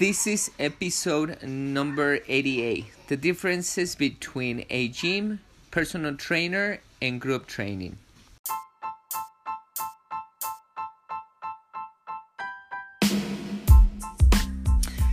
This 0.00 0.26
is 0.26 0.50
episode 0.58 1.42
number 1.42 2.20
88 2.26 2.86
The 3.08 3.18
differences 3.18 3.94
between 3.94 4.64
a 4.70 4.88
gym, 4.88 5.40
personal 5.70 6.16
trainer, 6.16 6.80
and 7.02 7.20
group 7.20 7.46
training. 7.46 7.98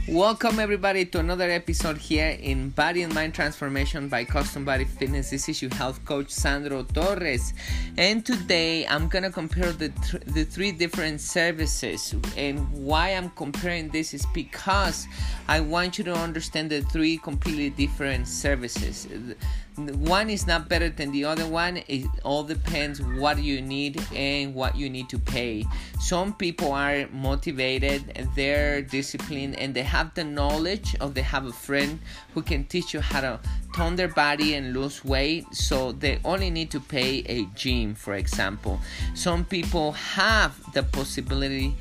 Welcome 0.09 0.61
everybody 0.61 1.03
to 1.07 1.19
another 1.19 1.49
episode 1.49 1.97
here 1.97 2.37
in 2.39 2.69
Body 2.69 3.03
and 3.03 3.13
Mind 3.13 3.33
Transformation 3.33 4.07
by 4.07 4.23
Custom 4.23 4.63
Body 4.63 4.85
Fitness. 4.85 5.31
This 5.31 5.49
is 5.49 5.61
your 5.61 5.75
health 5.75 6.05
coach 6.05 6.29
Sandro 6.29 6.83
Torres, 6.83 7.53
and 7.97 8.25
today 8.25 8.87
I'm 8.87 9.09
gonna 9.09 9.29
compare 9.29 9.73
the 9.73 9.89
th- 9.89 10.23
the 10.27 10.45
three 10.45 10.71
different 10.71 11.19
services. 11.19 12.15
And 12.37 12.71
why 12.71 13.09
I'm 13.09 13.31
comparing 13.31 13.89
this 13.89 14.13
is 14.13 14.25
because 14.27 15.09
I 15.49 15.59
want 15.59 15.97
you 15.97 16.05
to 16.05 16.13
understand 16.13 16.69
the 16.69 16.83
three 16.83 17.17
completely 17.17 17.71
different 17.71 18.29
services 18.29 19.09
one 19.77 20.29
is 20.29 20.47
not 20.47 20.67
better 20.67 20.89
than 20.89 21.11
the 21.11 21.25
other 21.25 21.45
one. 21.45 21.77
It 21.87 22.07
all 22.23 22.43
depends 22.43 23.01
what 23.01 23.37
you 23.37 23.61
need 23.61 24.01
and 24.13 24.55
what 24.55 24.75
you 24.75 24.89
need 24.89 25.07
to 25.09 25.19
pay. 25.19 25.65
Some 25.99 26.33
people 26.33 26.71
are 26.71 27.07
motivated 27.11 28.03
they're 28.35 28.81
disciplined 28.81 29.57
and 29.59 29.73
they 29.73 29.83
have 29.83 30.13
the 30.13 30.23
knowledge 30.23 30.95
or 31.01 31.09
they 31.09 31.21
have 31.21 31.45
a 31.45 31.51
friend 31.51 31.99
who 32.33 32.41
can 32.41 32.65
teach 32.65 32.93
you 32.93 33.01
how 33.01 33.21
to 33.21 33.39
tone 33.75 33.95
their 33.95 34.07
body 34.07 34.55
and 34.55 34.73
lose 34.73 35.03
weight. 35.03 35.45
So 35.53 35.91
they 35.91 36.19
only 36.23 36.49
need 36.49 36.71
to 36.71 36.79
pay 36.79 37.23
a 37.27 37.45
gym 37.55 37.95
for 37.95 38.15
example. 38.15 38.79
Some 39.15 39.45
people 39.45 39.91
have 39.93 40.55
the 40.73 40.83
possibility 40.83 41.75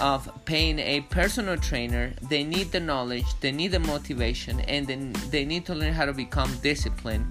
of 0.00 0.28
paying 0.44 0.78
a 0.78 1.00
personal 1.02 1.56
trainer, 1.56 2.12
they 2.28 2.44
need 2.44 2.72
the 2.72 2.80
knowledge, 2.80 3.26
they 3.40 3.52
need 3.52 3.68
the 3.72 3.80
motivation, 3.80 4.60
and 4.60 4.86
then 4.86 5.14
they 5.30 5.44
need 5.44 5.66
to 5.66 5.74
learn 5.74 5.92
how 5.92 6.04
to 6.04 6.12
become 6.12 6.50
disciplined. 6.62 7.26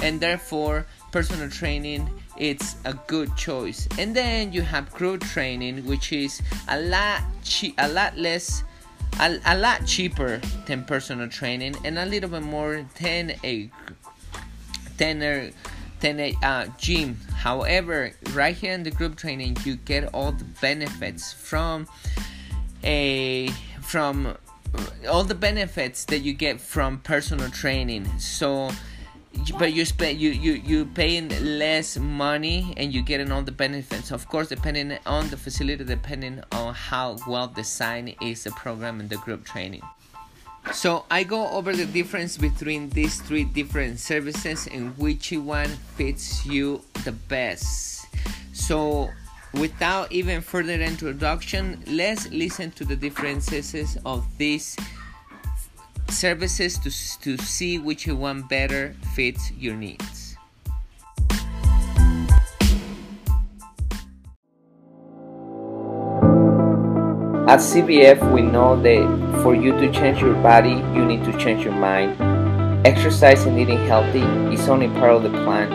And 0.00 0.20
therefore, 0.20 0.86
personal 1.12 1.50
training 1.50 2.08
it's 2.40 2.76
a 2.86 2.94
good 3.06 3.36
choice. 3.36 3.86
And 3.98 4.16
then 4.16 4.52
you 4.52 4.62
have 4.62 4.90
group 4.92 5.22
training, 5.22 5.84
which 5.84 6.10
is 6.12 6.40
a 6.68 6.80
lot 6.80 7.22
che- 7.44 7.74
a 7.78 7.86
lot 7.88 8.16
less. 8.16 8.64
A, 9.18 9.38
a 9.44 9.58
lot 9.58 9.84
cheaper 9.86 10.40
than 10.66 10.84
personal 10.84 11.28
training 11.28 11.74
and 11.84 11.98
a 11.98 12.06
little 12.06 12.30
bit 12.30 12.42
more 12.42 12.86
than 13.00 13.32
a 13.42 13.68
thinner 14.96 15.50
10 16.00 16.36
uh, 16.42 16.66
gym. 16.78 17.16
However, 17.34 18.12
right 18.32 18.56
here 18.56 18.72
in 18.72 18.82
the 18.82 18.90
group 18.90 19.16
training, 19.16 19.56
you 19.64 19.76
get 19.76 20.12
all 20.14 20.32
the 20.32 20.44
benefits 20.60 21.32
from 21.32 21.86
a 22.84 23.48
from 23.80 24.26
uh, 24.26 24.84
all 25.08 25.24
the 25.24 25.34
benefits 25.34 26.04
that 26.06 26.20
you 26.20 26.32
get 26.32 26.60
from 26.60 26.98
personal 27.00 27.50
training. 27.50 28.06
So 28.18 28.70
but 29.58 29.72
you 29.72 29.84
spend 29.84 30.20
you 30.20 30.30
you 30.30 30.52
you 30.52 30.84
paying 30.84 31.28
less 31.58 31.96
money 31.96 32.74
and 32.76 32.92
you 32.92 33.02
getting 33.02 33.30
all 33.30 33.42
the 33.42 33.52
benefits 33.52 34.10
of 34.10 34.28
course 34.28 34.48
depending 34.48 34.98
on 35.06 35.28
the 35.30 35.36
facility 35.36 35.84
depending 35.84 36.42
on 36.52 36.74
how 36.74 37.16
well 37.28 37.46
designed 37.46 38.14
is 38.20 38.44
the 38.44 38.50
program 38.50 38.98
and 39.00 39.08
the 39.08 39.16
group 39.18 39.44
training 39.44 39.82
so 40.72 41.04
I 41.10 41.24
go 41.24 41.48
over 41.48 41.74
the 41.74 41.86
difference 41.86 42.36
between 42.38 42.90
these 42.90 43.20
three 43.20 43.44
different 43.44 43.98
services 43.98 44.68
and 44.70 44.96
which 44.96 45.32
one 45.32 45.68
fits 45.96 46.46
you 46.46 46.82
the 47.04 47.12
best. 47.12 48.06
So 48.52 49.10
without 49.54 50.12
even 50.12 50.40
further 50.40 50.74
introduction, 50.74 51.82
let's 51.86 52.30
listen 52.30 52.70
to 52.72 52.84
the 52.84 52.96
differences 52.96 53.98
of 54.06 54.26
these 54.38 54.76
services 56.08 56.78
to, 56.78 56.90
to 57.22 57.42
see 57.42 57.78
which 57.78 58.06
one 58.06 58.42
better 58.42 58.94
fits 59.14 59.50
your 59.52 59.74
needs. 59.74 60.19
At 67.50 67.58
CBF, 67.58 68.32
we 68.32 68.42
know 68.42 68.80
that 68.80 69.42
for 69.42 69.56
you 69.56 69.72
to 69.72 69.90
change 69.90 70.20
your 70.20 70.34
body, 70.34 70.78
you 70.94 71.04
need 71.04 71.24
to 71.24 71.36
change 71.36 71.64
your 71.64 71.74
mind. 71.74 72.14
Exercise 72.86 73.42
and 73.42 73.58
eating 73.58 73.84
healthy 73.88 74.22
is 74.54 74.68
only 74.68 74.86
part 74.86 75.10
of 75.14 75.24
the 75.24 75.30
plan. 75.30 75.66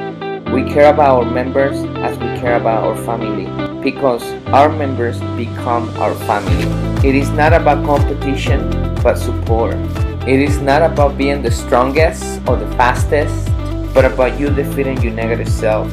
We 0.54 0.64
care 0.64 0.88
about 0.90 1.26
our 1.26 1.30
members 1.30 1.76
as 2.00 2.18
we 2.18 2.28
care 2.40 2.56
about 2.56 2.86
our 2.86 2.96
family 3.04 3.52
because 3.84 4.24
our 4.54 4.70
members 4.70 5.20
become 5.36 5.90
our 6.00 6.16
family. 6.24 6.64
It 7.06 7.14
is 7.14 7.30
not 7.32 7.52
about 7.52 7.86
competition 7.86 8.72
but 9.04 9.18
support. 9.18 9.76
It 10.24 10.40
is 10.40 10.60
not 10.60 10.82
about 10.82 11.18
being 11.18 11.42
the 11.42 11.52
strongest 11.52 12.40
or 12.48 12.56
the 12.56 12.72
fastest, 12.78 13.52
but 13.94 14.06
about 14.06 14.40
you 14.40 14.50
defeating 14.50 15.02
your 15.02 15.12
negative 15.12 15.50
self. 15.50 15.92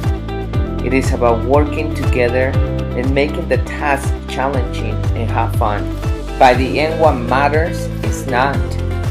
It 0.87 0.95
is 0.95 1.13
about 1.13 1.45
working 1.45 1.93
together 1.93 2.53
and 2.97 3.15
making 3.15 3.49
the 3.49 3.59
task 3.59 4.13
challenging 4.29 4.95
and 5.17 5.31
have 5.31 5.55
fun. 5.57 5.83
By 6.39 6.55
the 6.55 6.81
end, 6.81 7.01
what 7.01 7.13
matters 7.13 7.79
is 8.05 8.27
not 8.27 8.57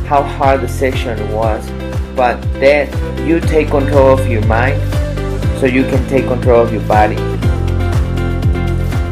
how 0.06 0.22
hard 0.22 0.62
the 0.62 0.68
session 0.68 1.18
was, 1.32 1.68
but 2.16 2.42
that 2.60 2.90
you 3.28 3.40
take 3.40 3.70
control 3.70 4.20
of 4.20 4.28
your 4.28 4.46
mind 4.46 4.82
so 5.60 5.66
you 5.66 5.84
can 5.84 6.08
take 6.08 6.28
control 6.28 6.62
of 6.62 6.72
your 6.72 6.82
body. 6.88 7.16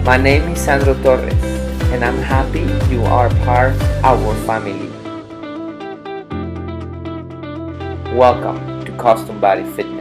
My 0.03 0.17
name 0.17 0.43
is 0.49 0.59
Sandro 0.59 0.93
Torres, 1.03 1.33
and 1.93 2.03
I'm 2.03 2.17
happy 2.17 2.61
you 2.93 3.03
are 3.03 3.29
part 3.45 3.73
of 3.73 4.03
our 4.03 4.35
family. 4.45 4.89
Welcome 8.15 8.83
to 8.85 8.91
Custom 8.97 9.39
Body 9.39 9.63
Fitness. 9.71 9.98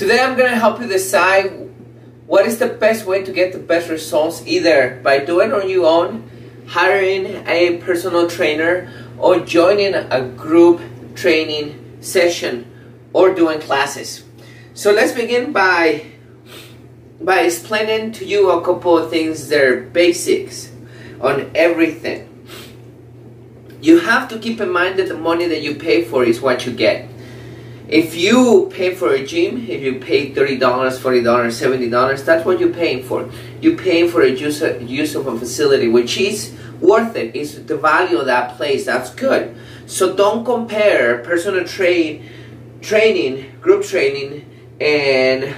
Today 0.00 0.18
I'm 0.18 0.34
going 0.34 0.48
to 0.48 0.56
help 0.56 0.80
you 0.80 0.86
decide 0.86 1.50
what 2.26 2.46
is 2.46 2.56
the 2.56 2.68
best 2.68 3.04
way 3.04 3.22
to 3.22 3.30
get 3.30 3.52
the 3.52 3.58
best 3.58 3.90
results 3.90 4.42
either 4.46 4.98
by 5.04 5.18
doing 5.18 5.52
on 5.52 5.68
your 5.68 5.84
own, 5.84 6.64
hiring 6.68 7.46
a 7.46 7.76
personal 7.84 8.26
trainer, 8.26 8.90
or 9.18 9.40
joining 9.40 9.92
a 9.92 10.22
group 10.22 10.80
training 11.14 11.98
session 12.00 12.64
or 13.12 13.34
doing 13.34 13.60
classes. 13.60 14.24
So 14.72 14.90
let's 14.90 15.12
begin 15.12 15.52
by 15.52 16.06
by 17.20 17.40
explaining 17.40 18.12
to 18.12 18.24
you 18.24 18.52
a 18.52 18.64
couple 18.64 18.96
of 18.96 19.10
things 19.10 19.50
that 19.50 19.60
are 19.60 19.82
basics 19.82 20.72
on 21.20 21.50
everything. 21.54 22.26
You 23.82 24.00
have 24.00 24.30
to 24.30 24.38
keep 24.38 24.62
in 24.62 24.70
mind 24.70 24.98
that 24.98 25.08
the 25.08 25.18
money 25.18 25.46
that 25.46 25.60
you 25.60 25.74
pay 25.74 26.04
for 26.04 26.24
is 26.24 26.40
what 26.40 26.64
you 26.64 26.72
get. 26.72 27.09
If 27.90 28.14
you 28.14 28.70
pay 28.72 28.94
for 28.94 29.10
a 29.10 29.26
gym, 29.26 29.68
if 29.68 29.82
you 29.82 29.98
pay 29.98 30.30
$30, 30.30 30.60
$40, 30.60 31.24
$70, 31.24 32.24
that's 32.24 32.46
what 32.46 32.60
you're 32.60 32.72
paying 32.72 33.02
for. 33.02 33.28
You're 33.60 33.76
paying 33.76 34.08
for 34.08 34.22
a 34.22 34.30
use, 34.30 34.62
use 34.82 35.16
of 35.16 35.26
a 35.26 35.36
facility, 35.36 35.88
which 35.88 36.16
is 36.16 36.56
worth 36.80 37.16
it. 37.16 37.34
It's 37.34 37.54
the 37.54 37.76
value 37.76 38.18
of 38.18 38.26
that 38.26 38.56
place. 38.56 38.86
That's 38.86 39.10
good. 39.10 39.56
So 39.86 40.14
don't 40.14 40.44
compare 40.44 41.18
personal 41.24 41.66
train, 41.66 42.30
training, 42.80 43.58
group 43.60 43.84
training, 43.84 44.46
and 44.80 45.52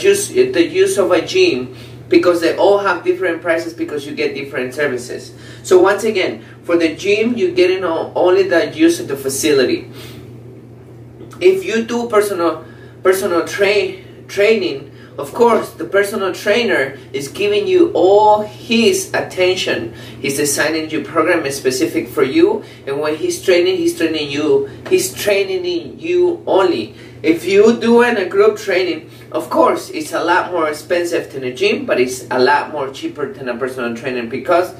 use, 0.00 0.28
the 0.30 0.66
use 0.66 0.96
of 0.96 1.12
a 1.12 1.20
gym 1.20 1.76
because 2.08 2.40
they 2.40 2.56
all 2.56 2.78
have 2.78 3.04
different 3.04 3.42
prices 3.42 3.74
because 3.74 4.06
you 4.06 4.14
get 4.14 4.34
different 4.34 4.72
services. 4.72 5.34
So 5.62 5.78
once 5.78 6.04
again, 6.04 6.42
for 6.62 6.78
the 6.78 6.96
gym, 6.96 7.36
you're 7.36 7.52
getting 7.52 7.84
only 7.84 8.44
the 8.44 8.74
use 8.74 9.00
of 9.00 9.08
the 9.08 9.16
facility 9.18 9.92
if 11.40 11.64
you 11.64 11.84
do 11.84 12.08
personal 12.08 12.64
personal 13.02 13.46
train 13.46 14.26
training 14.28 14.92
of 15.18 15.34
course 15.34 15.72
the 15.72 15.84
personal 15.84 16.32
trainer 16.32 16.96
is 17.12 17.26
giving 17.28 17.66
you 17.66 17.90
all 17.92 18.42
his 18.42 19.12
attention. 19.12 19.92
He's 20.20 20.36
designing 20.36 20.90
your 20.90 21.04
program 21.04 21.50
specific 21.50 22.08
for 22.08 22.22
you 22.22 22.62
and 22.86 23.00
when 23.00 23.16
he's 23.16 23.42
training 23.42 23.76
he's 23.76 23.98
training 23.98 24.30
you. 24.30 24.70
He's 24.88 25.12
training 25.12 25.98
you 25.98 26.42
only. 26.46 26.94
If 27.22 27.44
you 27.44 27.80
do 27.80 28.02
in 28.02 28.16
a 28.16 28.26
group 28.26 28.58
training 28.58 29.10
of 29.32 29.50
course 29.50 29.90
it's 29.90 30.12
a 30.12 30.22
lot 30.22 30.52
more 30.52 30.68
expensive 30.68 31.32
than 31.32 31.42
a 31.42 31.52
gym 31.52 31.84
but 31.84 32.00
it's 32.00 32.24
a 32.30 32.38
lot 32.38 32.70
more 32.70 32.92
cheaper 32.92 33.32
than 33.32 33.48
a 33.48 33.56
personal 33.56 33.96
trainer 33.96 34.24
because 34.24 34.72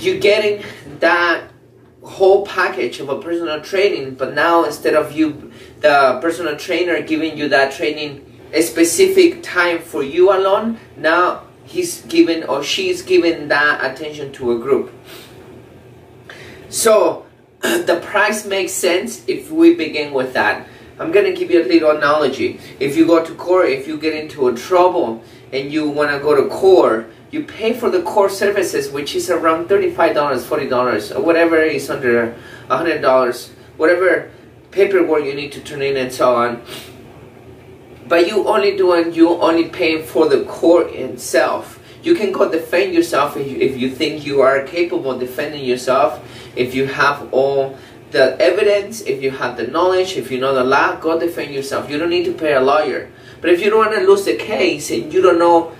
you're 0.00 0.18
getting 0.18 0.64
that 0.98 1.53
whole 2.04 2.46
package 2.46 3.00
of 3.00 3.08
a 3.08 3.20
personal 3.20 3.60
training 3.60 4.14
but 4.14 4.34
now 4.34 4.64
instead 4.64 4.94
of 4.94 5.12
you 5.12 5.50
the 5.80 6.18
personal 6.20 6.56
trainer 6.56 7.00
giving 7.02 7.36
you 7.36 7.48
that 7.48 7.72
training 7.72 8.20
a 8.52 8.60
specific 8.60 9.42
time 9.42 9.78
for 9.78 10.02
you 10.02 10.30
alone 10.30 10.78
now 10.96 11.42
he's 11.64 12.02
given 12.02 12.44
or 12.44 12.62
she's 12.62 13.02
given 13.02 13.48
that 13.48 13.82
attention 13.82 14.30
to 14.32 14.52
a 14.52 14.58
group 14.58 14.92
so 16.68 17.24
the 17.62 18.00
price 18.04 18.44
makes 18.44 18.72
sense 18.72 19.24
if 19.26 19.50
we 19.50 19.74
begin 19.74 20.12
with 20.12 20.34
that 20.34 20.68
I'm 20.98 21.10
gonna 21.10 21.32
give 21.32 21.50
you 21.50 21.62
a 21.62 21.66
little 21.66 21.90
analogy. 21.90 22.60
If 22.78 22.96
you 22.96 23.06
go 23.06 23.24
to 23.24 23.34
court, 23.34 23.68
if 23.68 23.88
you 23.88 23.98
get 23.98 24.14
into 24.14 24.46
a 24.46 24.54
trouble 24.54 25.24
and 25.52 25.72
you 25.72 25.88
wanna 25.88 26.20
go 26.20 26.36
to 26.36 26.48
court, 26.48 27.10
you 27.34 27.42
pay 27.42 27.72
for 27.72 27.90
the 27.90 28.00
court 28.02 28.30
services, 28.30 28.90
which 28.92 29.16
is 29.16 29.28
around 29.28 29.68
$35, 29.68 30.14
$40, 30.14 31.16
or 31.16 31.20
whatever 31.20 31.56
is 31.56 31.90
under 31.90 32.36
$100, 32.68 33.50
whatever 33.76 34.30
paperwork 34.70 35.24
you 35.24 35.34
need 35.34 35.50
to 35.50 35.60
turn 35.60 35.82
in 35.82 35.96
and 35.96 36.12
so 36.12 36.36
on. 36.36 36.62
But 38.06 38.28
you 38.28 38.46
only 38.46 38.76
doing, 38.76 39.12
you 39.14 39.30
only 39.30 39.68
paying 39.68 40.04
for 40.04 40.28
the 40.28 40.44
court 40.44 40.92
itself. 40.92 41.80
You 42.04 42.14
can 42.14 42.30
go 42.30 42.48
defend 42.48 42.94
yourself 42.94 43.36
if 43.36 43.50
you, 43.50 43.58
if 43.58 43.76
you 43.76 43.90
think 43.90 44.24
you 44.24 44.40
are 44.40 44.62
capable 44.62 45.10
of 45.10 45.18
defending 45.18 45.64
yourself, 45.64 46.22
if 46.54 46.72
you 46.72 46.86
have 46.86 47.32
all 47.32 47.76
the 48.12 48.40
evidence, 48.40 49.00
if 49.00 49.20
you 49.22 49.32
have 49.32 49.56
the 49.56 49.66
knowledge, 49.66 50.16
if 50.16 50.30
you 50.30 50.38
know 50.38 50.54
the 50.54 50.62
law, 50.62 50.94
go 51.00 51.18
defend 51.18 51.52
yourself. 51.52 51.90
You 51.90 51.98
don't 51.98 52.10
need 52.10 52.26
to 52.26 52.32
pay 52.32 52.52
a 52.52 52.60
lawyer. 52.60 53.10
But 53.40 53.50
if 53.50 53.60
you 53.60 53.70
don't 53.70 53.80
want 53.80 53.98
to 53.98 54.06
lose 54.06 54.24
the 54.24 54.36
case 54.36 54.92
and 54.92 55.12
you 55.12 55.20
don't 55.20 55.40
know 55.40 55.72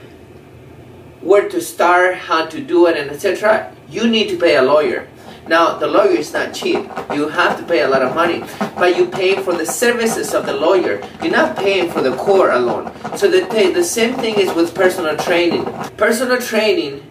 where 1.25 1.49
to 1.49 1.61
start, 1.61 2.17
how 2.17 2.47
to 2.47 2.61
do 2.61 2.87
it, 2.87 2.97
and 2.97 3.11
etc., 3.11 3.75
you 3.89 4.09
need 4.09 4.29
to 4.29 4.37
pay 4.39 4.57
a 4.57 4.63
lawyer. 4.63 5.09
Now, 5.47 5.77
the 5.77 5.87
lawyer 5.87 6.17
is 6.17 6.33
not 6.33 6.55
cheap. 6.55 6.89
You 7.13 7.29
have 7.29 7.59
to 7.59 7.65
pay 7.65 7.81
a 7.83 7.89
lot 7.89 8.03
of 8.03 8.15
money. 8.15 8.43
But 8.77 8.97
you 8.97 9.07
pay 9.07 9.43
for 9.43 9.55
the 9.55 9.67
services 9.67 10.33
of 10.33 10.47
the 10.47 10.55
lawyer. 10.55 11.03
You're 11.23 11.33
not 11.33 11.57
paying 11.57 11.91
for 11.91 12.01
the 12.01 12.17
court 12.17 12.55
alone. 12.55 12.93
So 13.17 13.31
the, 13.31 13.45
the 13.75 13.85
same 13.85 14.15
thing 14.15 14.37
is 14.37 14.55
with 14.55 14.75
personal 14.75 15.17
training. 15.17 15.65
Personal 15.97 16.39
training, 16.39 17.11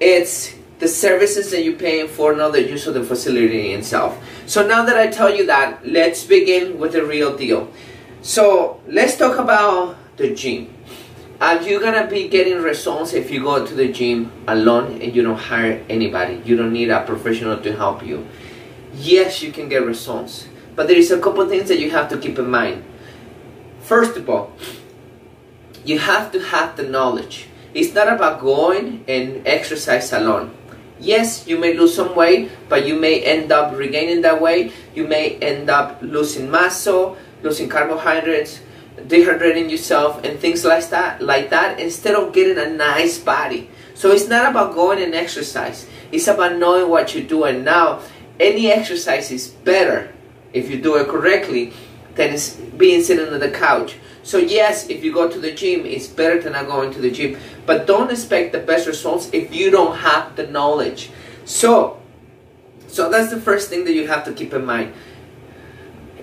it's 0.00 0.54
the 0.80 0.88
services 0.88 1.50
that 1.52 1.62
you're 1.62 1.78
paying 1.78 2.08
for, 2.08 2.34
not 2.34 2.52
the 2.52 2.62
use 2.62 2.86
of 2.86 2.94
the 2.94 3.04
facility 3.04 3.72
itself. 3.72 4.22
So 4.46 4.66
now 4.66 4.84
that 4.84 4.96
I 4.96 5.06
tell 5.06 5.34
you 5.34 5.46
that, 5.46 5.86
let's 5.86 6.24
begin 6.24 6.78
with 6.78 6.92
the 6.92 7.04
real 7.06 7.36
deal. 7.36 7.70
So 8.20 8.80
let's 8.86 9.16
talk 9.16 9.38
about 9.38 9.96
the 10.16 10.34
gym. 10.34 10.74
Are 11.42 11.60
you 11.60 11.80
gonna 11.80 12.06
be 12.06 12.28
getting 12.28 12.62
results 12.62 13.14
if 13.14 13.28
you 13.28 13.42
go 13.42 13.66
to 13.66 13.74
the 13.74 13.90
gym 13.90 14.30
alone 14.46 15.02
and 15.02 15.10
you 15.10 15.24
don't 15.24 15.36
hire 15.50 15.82
anybody? 15.90 16.40
You 16.44 16.56
don't 16.56 16.72
need 16.72 16.88
a 16.88 17.02
professional 17.02 17.58
to 17.66 17.74
help 17.74 18.06
you. 18.06 18.28
Yes, 18.94 19.42
you 19.42 19.50
can 19.50 19.68
get 19.68 19.84
results, 19.84 20.46
but 20.76 20.86
there 20.86 20.96
is 20.96 21.10
a 21.10 21.18
couple 21.18 21.44
things 21.48 21.66
that 21.66 21.80
you 21.80 21.90
have 21.90 22.08
to 22.10 22.16
keep 22.16 22.38
in 22.38 22.48
mind. 22.48 22.84
First 23.80 24.16
of 24.16 24.30
all, 24.30 24.52
you 25.84 25.98
have 25.98 26.30
to 26.30 26.38
have 26.38 26.76
the 26.76 26.84
knowledge. 26.84 27.48
It's 27.74 27.92
not 27.92 28.06
about 28.06 28.40
going 28.40 29.02
and 29.08 29.42
exercise 29.44 30.12
alone. 30.12 30.54
Yes, 31.00 31.48
you 31.48 31.58
may 31.58 31.74
lose 31.74 31.92
some 31.92 32.14
weight, 32.14 32.52
but 32.68 32.86
you 32.86 32.94
may 32.94 33.20
end 33.20 33.50
up 33.50 33.74
regaining 33.74 34.22
that 34.22 34.40
weight. 34.40 34.72
You 34.94 35.08
may 35.08 35.38
end 35.42 35.68
up 35.68 35.98
losing 36.02 36.48
muscle, 36.52 37.16
losing 37.42 37.68
carbohydrates, 37.68 38.60
dehydrating 38.96 39.70
yourself, 39.70 40.24
and 40.24 40.38
things 40.38 40.64
like 40.64 40.88
that. 40.90 41.22
Like 41.22 41.50
that, 41.50 41.80
instead 41.80 42.14
of 42.14 42.32
getting 42.32 42.58
a 42.58 42.70
nice 42.70 43.18
body. 43.18 43.70
So 43.94 44.10
it's 44.10 44.28
not 44.28 44.50
about 44.50 44.74
going 44.74 45.02
and 45.02 45.14
exercise. 45.14 45.86
It's 46.10 46.28
about 46.28 46.56
knowing 46.56 46.88
what 46.90 47.14
you're 47.14 47.26
doing 47.26 47.64
now. 47.64 48.00
Any 48.40 48.70
exercise 48.70 49.30
is 49.30 49.48
better 49.48 50.12
if 50.52 50.70
you 50.70 50.80
do 50.80 50.96
it 50.96 51.08
correctly 51.08 51.72
than 52.14 52.36
being 52.76 53.02
sitting 53.02 53.32
on 53.32 53.40
the 53.40 53.50
couch. 53.50 53.96
So 54.22 54.38
yes, 54.38 54.88
if 54.88 55.02
you 55.02 55.12
go 55.12 55.28
to 55.28 55.38
the 55.38 55.52
gym, 55.52 55.84
it's 55.84 56.06
better 56.06 56.40
than 56.40 56.52
not 56.52 56.66
going 56.66 56.92
to 56.92 57.00
the 57.00 57.10
gym. 57.10 57.38
But 57.66 57.86
don't 57.86 58.10
expect 58.10 58.52
the 58.52 58.60
best 58.60 58.86
results 58.86 59.30
if 59.32 59.54
you 59.54 59.70
don't 59.70 59.96
have 59.96 60.36
the 60.36 60.46
knowledge. 60.46 61.10
So, 61.44 62.00
so 62.86 63.10
that's 63.10 63.30
the 63.30 63.40
first 63.40 63.68
thing 63.68 63.84
that 63.84 63.94
you 63.94 64.06
have 64.06 64.24
to 64.24 64.32
keep 64.32 64.52
in 64.52 64.64
mind. 64.64 64.94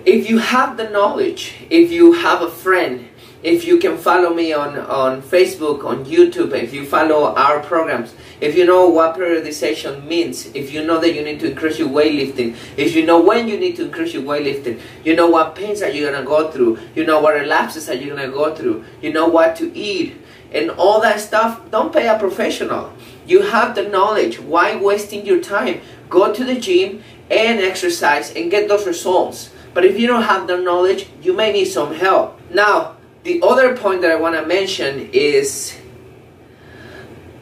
If 0.06 0.30
you 0.30 0.38
have 0.38 0.78
the 0.78 0.88
knowledge, 0.88 1.66
if 1.68 1.92
you 1.92 2.14
have 2.14 2.40
a 2.40 2.50
friend, 2.50 3.06
if 3.42 3.66
you 3.66 3.78
can 3.78 3.98
follow 3.98 4.32
me 4.32 4.52
on, 4.52 4.78
on 4.78 5.20
Facebook, 5.20 5.84
on 5.84 6.06
YouTube, 6.06 6.52
if 6.52 6.72
you 6.72 6.86
follow 6.86 7.34
our 7.34 7.60
programs, 7.60 8.14
if 8.40 8.56
you 8.56 8.64
know 8.64 8.88
what 8.88 9.16
periodization 9.16 10.06
means, 10.06 10.46
if 10.54 10.72
you 10.72 10.86
know 10.86 10.98
that 11.00 11.14
you 11.14 11.22
need 11.22 11.38
to 11.40 11.50
increase 11.50 11.78
your 11.78 11.88
weightlifting, 11.88 12.56
if 12.78 12.94
you 12.96 13.04
know 13.04 13.20
when 13.20 13.46
you 13.46 13.58
need 13.58 13.76
to 13.76 13.84
increase 13.84 14.14
your 14.14 14.22
weightlifting, 14.22 14.80
you 15.04 15.14
know 15.14 15.28
what 15.28 15.54
pains 15.54 15.82
are 15.82 15.90
you 15.90 16.06
going 16.06 16.18
to 16.18 16.26
go 16.26 16.50
through, 16.50 16.78
you 16.94 17.04
know 17.04 17.20
what 17.20 17.34
relapses 17.34 17.90
are 17.90 17.94
you 17.94 18.06
going 18.06 18.26
to 18.26 18.32
go 18.32 18.54
through, 18.54 18.82
you 19.02 19.12
know 19.12 19.28
what 19.28 19.54
to 19.56 19.70
eat, 19.76 20.16
and 20.52 20.70
all 20.70 21.02
that 21.02 21.20
stuff, 21.20 21.70
don't 21.70 21.92
pay 21.92 22.08
a 22.08 22.18
professional. 22.18 22.92
You 23.26 23.42
have 23.42 23.74
the 23.74 23.82
knowledge. 23.82 24.40
Why 24.40 24.76
wasting 24.76 25.26
your 25.26 25.40
time? 25.40 25.82
Go 26.08 26.32
to 26.32 26.44
the 26.44 26.58
gym 26.58 27.02
and 27.30 27.60
exercise 27.60 28.34
and 28.34 28.50
get 28.50 28.66
those 28.66 28.86
results. 28.86 29.50
But 29.72 29.84
if 29.84 29.98
you 29.98 30.06
don't 30.06 30.22
have 30.22 30.46
the 30.46 30.56
knowledge, 30.56 31.08
you 31.22 31.32
may 31.32 31.52
need 31.52 31.66
some 31.66 31.94
help. 31.94 32.40
Now, 32.50 32.96
the 33.22 33.42
other 33.42 33.76
point 33.76 34.02
that 34.02 34.10
I 34.10 34.16
want 34.16 34.34
to 34.36 34.46
mention 34.46 35.10
is 35.12 35.78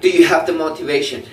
do 0.00 0.08
you 0.08 0.26
have 0.26 0.46
the 0.46 0.52
motivation? 0.52 1.24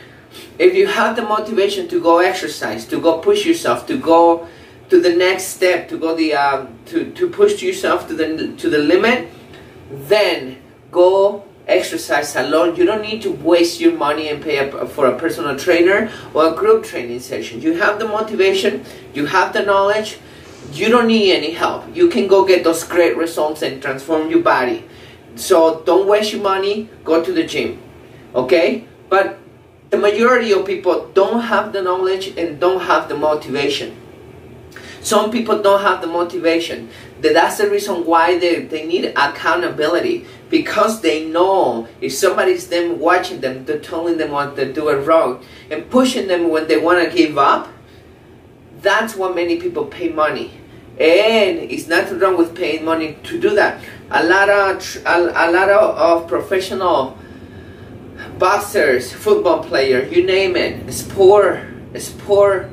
If 0.58 0.74
you 0.74 0.88
have 0.88 1.16
the 1.16 1.22
motivation 1.22 1.88
to 1.90 2.02
go 2.02 2.20
exercise, 2.20 2.86
to 2.88 3.00
go 3.00 3.20
push 3.20 3.46
yourself, 3.46 3.86
to 3.88 3.98
go 3.98 4.48
to 4.90 5.02
the 5.02 5.16
next 5.16 5.46
step, 5.46 5.90
to 5.90 5.98
go 5.98 6.16
the 6.16 6.34
um, 6.34 6.80
to 6.86 7.12
to 7.12 7.30
push 7.30 7.62
yourself 7.62 8.08
to 8.08 8.14
the 8.14 8.56
to 8.58 8.70
the 8.70 8.80
limit, 8.80 9.30
then 9.90 10.58
go 10.92 11.44
exercise 11.68 12.36
alone. 12.36 12.76
You 12.76 12.86
don't 12.86 13.02
need 13.02 13.22
to 13.24 13.32
waste 13.32 13.80
your 13.80 13.94
money 13.94 14.30
and 14.30 14.42
pay 14.42 14.58
a, 14.58 14.86
for 14.86 15.08
a 15.08 15.18
personal 15.18 15.58
trainer 15.58 16.12
or 16.34 16.54
a 16.54 16.56
group 16.56 16.84
training 16.84 17.20
session. 17.20 17.62
You 17.62 17.74
have 17.74 18.00
the 18.00 18.08
motivation, 18.08 18.86
you 19.14 19.26
have 19.26 19.54
the 19.54 19.64
knowledge, 19.64 20.20
you 20.72 20.90
don't 20.90 21.08
need 21.08 21.34
any 21.34 21.52
help. 21.52 21.84
You 21.96 22.10
can 22.10 22.28
go 22.28 22.46
get 22.46 22.64
those 22.64 22.84
great 22.84 23.18
results 23.18 23.62
and 23.62 23.82
transform 23.82 24.30
your 24.30 24.42
body. 24.42 24.86
So 25.36 25.82
don't 25.86 26.08
waste 26.08 26.34
your 26.34 26.42
money, 26.42 26.90
go 27.04 27.24
to 27.24 27.32
the 27.32 27.44
gym. 27.44 27.82
Okay? 28.34 28.86
But 29.10 29.38
the 29.90 29.98
majority 29.98 30.52
of 30.52 30.66
people 30.66 31.10
don't 31.14 31.42
have 31.42 31.74
the 31.74 31.82
knowledge 31.82 32.38
and 32.38 32.60
don't 32.60 32.82
have 32.82 33.08
the 33.10 33.18
motivation. 33.18 33.96
Some 35.02 35.30
people 35.30 35.62
don't 35.62 35.82
have 35.82 36.02
the 36.02 36.08
motivation. 36.08 36.90
That's 37.22 37.60
the 37.60 37.70
reason 37.70 38.06
why 38.06 38.40
they, 38.40 38.66
they 38.66 38.88
need 38.88 39.06
accountability 39.16 40.26
because 40.50 41.02
they 41.02 41.26
know 41.26 41.88
if 42.02 42.14
somebody's 42.14 42.70
them 42.70 43.00
watching 43.00 43.40
them, 43.40 43.66
they're 43.66 43.80
telling 43.80 44.18
them 44.18 44.32
what 44.32 44.56
they're 44.56 44.74
doing 44.74 45.06
wrong 45.06 45.46
and 45.70 45.88
pushing 45.92 46.28
them 46.28 46.50
when 46.50 46.68
they 46.68 46.78
want 46.78 47.08
to 47.08 47.16
give 47.16 47.38
up. 47.38 47.70
That's 48.82 49.16
what 49.16 49.36
many 49.36 49.60
people 49.60 49.86
pay 49.86 50.10
money. 50.10 50.52
And 51.00 51.60
it's 51.60 51.88
nothing 51.88 52.20
wrong 52.20 52.38
with 52.38 52.56
paying 52.56 52.86
money 52.86 53.18
to 53.24 53.40
do 53.40 53.56
that. 53.56 53.84
A 54.12 54.24
lot 54.24 54.50
of 54.50 55.06
a, 55.06 55.18
a 55.18 55.52
lot 55.52 55.70
of, 55.70 55.98
of 55.98 56.28
professional 56.28 57.18
boxers, 58.38 59.12
football 59.12 59.64
players, 59.64 60.12
you 60.16 60.26
name 60.26 60.56
it, 60.56 60.92
sport 60.94 61.60
sport 61.98 62.70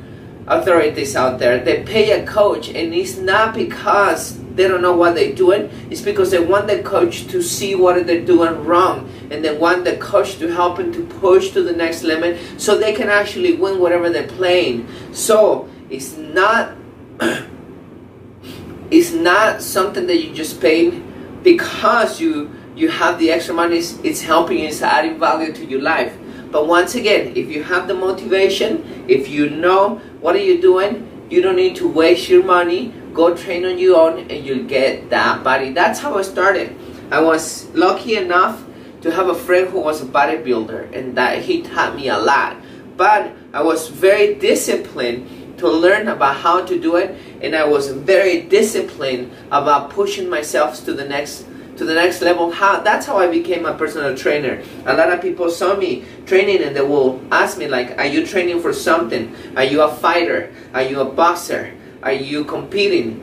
authorities 0.47 1.15
out 1.15 1.39
there, 1.39 1.59
they 1.59 1.83
pay 1.85 2.21
a 2.21 2.27
coach, 2.27 2.69
and 2.69 2.93
it's 2.93 3.17
not 3.17 3.55
because 3.55 4.39
they 4.55 4.69
don't 4.69 4.83
know 4.83 4.97
what 4.97 5.15
they're 5.15 5.35
doing. 5.35 5.71
It's 5.91 6.01
because 6.01 6.31
they 6.31 6.45
want 6.45 6.67
the 6.67 6.83
coach 6.83 7.27
to 7.29 7.43
see 7.43 7.75
what 7.75 8.07
they're 8.07 8.25
doing 8.25 8.65
wrong, 8.65 9.11
and 9.31 9.45
they 9.45 9.57
want 9.57 9.85
the 9.85 9.97
coach 9.97 10.39
to 10.39 10.49
help 10.49 10.77
them 10.77 10.93
to 10.93 11.05
push 11.21 11.51
to 11.51 11.63
the 11.63 11.73
next 11.73 12.03
limit, 12.03 12.61
so 12.61 12.77
they 12.77 12.93
can 12.93 13.09
actually 13.09 13.55
win 13.55 13.79
whatever 13.79 14.11
they're 14.11 14.27
playing. 14.27 14.87
So 15.13 15.69
it's 15.93 16.17
not 16.17 16.75
it's 18.91 19.13
not 19.13 19.63
something 19.63 20.07
that 20.07 20.17
you 20.17 20.33
just 20.33 20.61
pay 20.61 20.91
because 21.43 22.21
you 22.21 22.51
you 22.75 22.89
have 22.89 23.19
the 23.19 23.31
extra 23.31 23.55
money. 23.55 23.77
It's, 23.77 23.99
it's 24.03 24.23
helping 24.23 24.59
you. 24.59 24.69
It's 24.69 24.81
adding 24.81 25.19
value 25.19 25.53
to 25.53 25.65
your 25.67 25.83
life. 25.83 26.17
But 26.51 26.67
once 26.67 26.95
again, 26.95 27.37
if 27.37 27.51
you 27.51 27.63
have 27.65 27.87
the 27.87 27.95
motivation, 27.95 29.05
if 29.09 29.29
you 29.29 29.51
know 29.51 29.97
what 30.21 30.35
are 30.35 30.43
you 30.43 30.61
doing, 30.61 31.27
you 31.31 31.43
don't 31.43 31.57
need 31.57 31.77
to 31.77 31.89
waste 31.89 32.29
your 32.29 32.43
money. 32.43 32.95
Go 33.13 33.37
train 33.37 33.67
on 33.67 33.79
your 33.79 34.01
own, 34.01 34.31
and 34.31 34.45
you'll 34.45 34.65
get 34.65 35.11
that 35.11 35.45
body. 35.45 35.71
That's 35.73 36.01
how 36.01 36.17
I 36.17 36.23
started. 36.23 36.75
I 37.11 37.21
was 37.21 37.69
lucky 37.75 38.17
enough 38.17 38.65
to 39.03 39.11
have 39.11 39.29
a 39.29 39.35
friend 39.35 39.69
who 39.69 39.81
was 39.81 40.01
a 40.01 40.07
bodybuilder, 40.07 40.97
and 40.97 41.17
that 41.19 41.43
he 41.43 41.61
taught 41.63 41.95
me 41.95 42.09
a 42.09 42.19
lot. 42.19 42.57
But 42.97 43.35
I 43.53 43.63
was 43.63 43.89
very 43.89 44.35
disciplined 44.35 45.29
to 45.63 45.71
learn 45.71 46.09
about 46.09 46.37
how 46.37 46.65
to 46.65 46.79
do 46.79 46.97
it 46.97 47.17
and 47.41 47.55
I 47.55 47.65
was 47.65 47.89
very 47.89 48.43
disciplined 48.43 49.31
about 49.51 49.91
pushing 49.91 50.29
myself 50.29 50.85
to 50.85 50.93
the 50.93 51.05
next 51.05 51.47
to 51.77 51.87
the 51.87 51.95
next 51.95 52.21
level. 52.21 52.51
How 52.51 52.81
that's 52.81 53.07
how 53.07 53.17
I 53.17 53.29
became 53.29 53.65
a 53.65 53.73
personal 53.73 54.17
trainer. 54.17 54.63
A 54.85 54.95
lot 54.95 55.13
of 55.13 55.23
people 55.23 55.51
saw 55.51 55.77
me 55.77 56.05
training 56.27 56.63
and 56.63 56.75
they 56.75 56.83
will 56.83 57.23
ask 57.31 57.57
me 57.57 57.69
like 57.69 57.97
are 57.97 58.07
you 58.07 58.27
training 58.27 58.61
for 58.61 58.73
something? 58.73 59.35
Are 59.57 59.65
you 59.65 59.83
a 59.83 59.89
fighter? 59.89 60.53
Are 60.75 60.83
you 60.83 61.01
a 61.01 61.05
boxer? 61.07 61.73
Are 62.03 62.13
you 62.13 62.45
competing? 62.45 63.23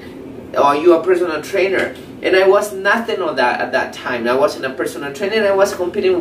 Are 0.58 0.78
you 0.78 0.96
a 0.96 1.04
personal 1.04 1.42
trainer? 1.42 1.94
And 2.22 2.36
I 2.36 2.48
was 2.48 2.74
nothing 2.74 3.20
of 3.20 3.36
that 3.36 3.60
at 3.60 3.72
that 3.74 3.94
time. 3.94 4.28
I 4.28 4.34
wasn't 4.34 4.66
a 4.66 4.72
personal 4.72 5.14
trainer. 5.14 5.46
I 5.46 5.56
was 5.56 5.76
competing 5.76 6.16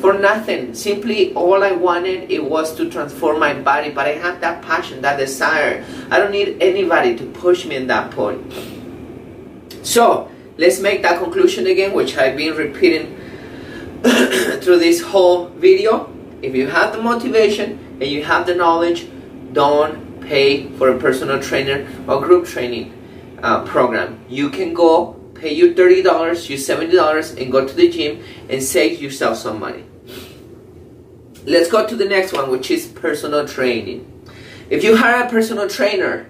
for 0.00 0.14
nothing. 0.14 0.74
Simply 0.74 1.32
all 1.34 1.62
I 1.62 1.72
wanted 1.72 2.30
it 2.30 2.42
was 2.42 2.74
to 2.76 2.90
transform 2.90 3.38
my 3.38 3.54
body, 3.54 3.90
but 3.90 4.06
I 4.06 4.14
had 4.14 4.40
that 4.40 4.62
passion, 4.62 5.02
that 5.02 5.18
desire. 5.18 5.84
I 6.10 6.18
don't 6.18 6.32
need 6.32 6.56
anybody 6.60 7.16
to 7.16 7.26
push 7.26 7.66
me 7.66 7.76
in 7.76 7.86
that 7.88 8.10
point. 8.10 8.52
So 9.82 10.30
let's 10.56 10.80
make 10.80 11.02
that 11.02 11.18
conclusion 11.22 11.66
again, 11.66 11.92
which 11.92 12.16
I've 12.16 12.36
been 12.36 12.56
repeating 12.56 13.16
through 14.60 14.78
this 14.78 15.02
whole 15.02 15.48
video. 15.48 16.12
If 16.42 16.54
you 16.54 16.68
have 16.68 16.92
the 16.92 17.02
motivation 17.02 17.98
and 18.00 18.10
you 18.10 18.24
have 18.24 18.46
the 18.46 18.54
knowledge, 18.54 19.08
don't 19.52 20.20
pay 20.22 20.68
for 20.78 20.90
a 20.90 20.98
personal 20.98 21.42
trainer 21.42 21.86
or 22.08 22.20
group 22.20 22.46
training 22.46 22.96
uh, 23.42 23.64
program. 23.66 24.20
You 24.28 24.48
can 24.48 24.72
go 24.72 25.14
pay 25.34 25.52
you 25.52 25.74
$30, 25.74 26.50
you 26.50 26.56
$70 26.56 27.40
and 27.40 27.50
go 27.50 27.66
to 27.66 27.74
the 27.74 27.90
gym 27.90 28.22
and 28.48 28.62
save 28.62 29.00
yourself 29.00 29.38
some 29.38 29.58
money. 29.58 29.84
Let's 31.46 31.70
go 31.70 31.86
to 31.86 31.96
the 31.96 32.04
next 32.04 32.32
one, 32.32 32.50
which 32.50 32.70
is 32.70 32.86
personal 32.86 33.48
training. 33.48 34.06
If 34.68 34.84
you 34.84 34.96
hire 34.96 35.26
a 35.26 35.30
personal 35.30 35.68
trainer, 35.68 36.28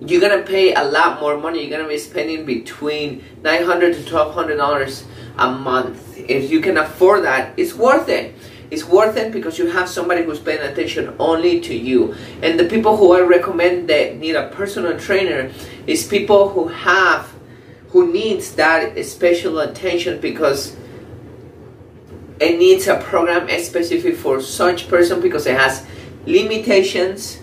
you're 0.00 0.20
gonna 0.20 0.42
pay 0.42 0.74
a 0.74 0.84
lot 0.84 1.20
more 1.20 1.38
money. 1.38 1.62
You're 1.62 1.78
gonna 1.78 1.88
be 1.88 1.98
spending 1.98 2.44
between 2.44 3.24
nine 3.42 3.64
hundred 3.64 3.94
to 3.94 4.04
twelve 4.04 4.34
hundred 4.34 4.56
dollars 4.56 5.04
a 5.36 5.50
month. 5.50 6.16
If 6.16 6.50
you 6.50 6.60
can 6.60 6.76
afford 6.76 7.24
that, 7.24 7.54
it's 7.56 7.74
worth 7.74 8.08
it. 8.08 8.34
It's 8.70 8.84
worth 8.84 9.16
it 9.16 9.32
because 9.32 9.58
you 9.58 9.66
have 9.68 9.88
somebody 9.88 10.24
who's 10.24 10.40
paying 10.40 10.60
attention 10.60 11.14
only 11.18 11.60
to 11.60 11.74
you. 11.74 12.14
And 12.42 12.60
the 12.60 12.64
people 12.64 12.96
who 12.96 13.14
I 13.14 13.20
recommend 13.20 13.88
that 13.88 14.16
need 14.16 14.36
a 14.36 14.48
personal 14.48 14.98
trainer 14.98 15.50
is 15.86 16.06
people 16.06 16.50
who 16.50 16.68
have 16.68 17.32
who 17.90 18.12
needs 18.12 18.54
that 18.56 19.02
special 19.06 19.60
attention 19.60 20.20
because 20.20 20.76
it 22.40 22.58
needs 22.58 22.86
a 22.86 22.96
program 22.96 23.48
specific 23.60 24.16
for 24.16 24.40
such 24.40 24.88
person 24.88 25.20
because 25.20 25.46
it 25.46 25.56
has 25.56 25.86
limitations 26.26 27.38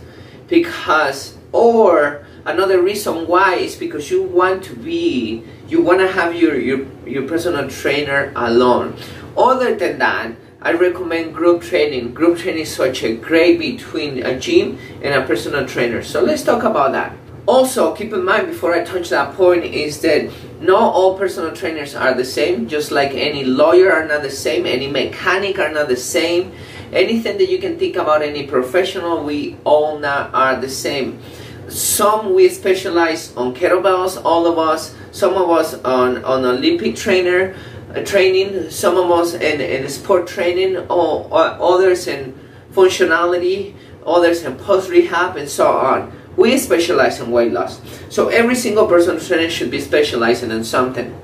because 0.47 1.35
or 1.51 2.25
another 2.45 2.81
reason 2.81 3.27
why 3.27 3.55
is 3.55 3.75
because 3.75 4.11
you 4.11 4.23
want 4.23 4.63
to 4.63 4.75
be 4.75 5.43
you 5.67 5.81
want 5.81 5.99
to 5.99 6.07
have 6.07 6.35
your, 6.35 6.55
your 6.59 6.85
your 7.05 7.27
personal 7.27 7.67
trainer 7.69 8.31
alone. 8.35 8.95
Other 9.37 9.75
than 9.75 9.99
that 9.99 10.31
I 10.61 10.73
recommend 10.73 11.35
group 11.35 11.61
training. 11.61 12.13
Group 12.13 12.39
training 12.39 12.63
is 12.63 12.75
such 12.75 13.03
a 13.03 13.15
great 13.15 13.59
between 13.59 14.25
a 14.25 14.39
gym 14.39 14.79
and 15.03 15.13
a 15.13 15.25
personal 15.25 15.67
trainer. 15.67 16.01
So 16.01 16.21
let's 16.23 16.43
talk 16.43 16.63
about 16.63 16.91
that 16.93 17.15
also 17.47 17.93
keep 17.95 18.11
in 18.13 18.23
mind 18.23 18.47
before 18.47 18.73
I 18.73 18.83
touch 18.83 19.09
that 19.09 19.35
point 19.35 19.63
is 19.63 20.01
that 20.01 20.31
not 20.61 20.93
all 20.93 21.17
personal 21.17 21.55
trainers 21.55 21.93
are 21.93 22.13
the 22.13 22.25
same. 22.25 22.67
Just 22.67 22.91
like 22.91 23.11
any 23.13 23.43
lawyer 23.43 23.91
are 23.91 24.07
not 24.07 24.21
the 24.23 24.31
same 24.31 24.65
any 24.65 24.87
mechanic 24.87 25.59
are 25.59 25.71
not 25.71 25.87
the 25.87 25.97
same 25.97 26.51
anything 26.91 27.37
that 27.37 27.49
you 27.49 27.59
can 27.59 27.77
think 27.77 27.95
about 27.95 28.21
any 28.21 28.47
professional 28.47 29.23
we 29.23 29.57
all 29.63 29.99
not 29.99 30.33
are 30.33 30.59
the 30.59 30.69
same. 30.69 31.19
Some 31.67 32.33
we 32.33 32.49
specialize 32.49 33.35
on 33.35 33.55
kettlebells 33.55 34.21
all 34.23 34.47
of 34.47 34.57
us. 34.57 34.95
Some 35.11 35.33
of 35.33 35.49
us 35.49 35.73
on 35.83 36.23
on 36.23 36.45
olympic 36.45 36.95
trainer 36.95 37.55
uh, 37.93 38.03
training. 38.03 38.69
Some 38.71 38.97
of 38.97 39.11
us 39.11 39.33
in, 39.33 39.61
in 39.61 39.87
sport 39.89 40.27
training 40.27 40.77
or, 40.77 41.27
or 41.29 41.45
others 41.61 42.07
in 42.07 42.39
functionality 42.71 43.73
others 44.05 44.43
in 44.43 44.55
post 44.57 44.89
rehab 44.89 45.35
and 45.37 45.49
so 45.49 45.71
on 45.71 46.11
we 46.37 46.57
specialize 46.57 47.19
in 47.19 47.31
weight 47.31 47.51
loss. 47.51 47.81
So 48.09 48.29
every 48.29 48.55
single 48.55 48.87
personal 48.87 49.19
trainer 49.19 49.49
should 49.49 49.71
be 49.71 49.79
specializing 49.79 50.51
in 50.51 50.63
something. 50.63 51.19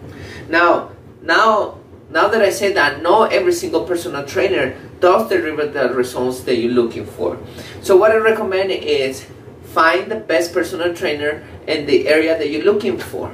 Now 0.49 0.91
now 1.21 1.77
now 2.09 2.27
that 2.27 2.41
I 2.41 2.49
say 2.49 2.73
that, 2.73 3.01
not 3.01 3.31
every 3.31 3.53
single 3.53 3.85
personal 3.85 4.25
trainer 4.25 4.75
does 4.99 5.29
deliver 5.29 5.65
the 5.67 5.93
results 5.93 6.41
that 6.41 6.57
you're 6.57 6.73
looking 6.73 7.05
for. 7.05 7.39
So 7.81 7.95
what 7.95 8.11
I 8.11 8.17
recommend 8.17 8.71
is 8.71 9.25
find 9.63 10.11
the 10.11 10.17
best 10.17 10.53
personal 10.53 10.93
trainer 10.93 11.43
in 11.67 11.85
the 11.85 12.07
area 12.09 12.37
that 12.37 12.49
you're 12.49 12.65
looking 12.65 12.97
for. 12.97 13.33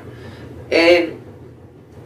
And 0.72 1.24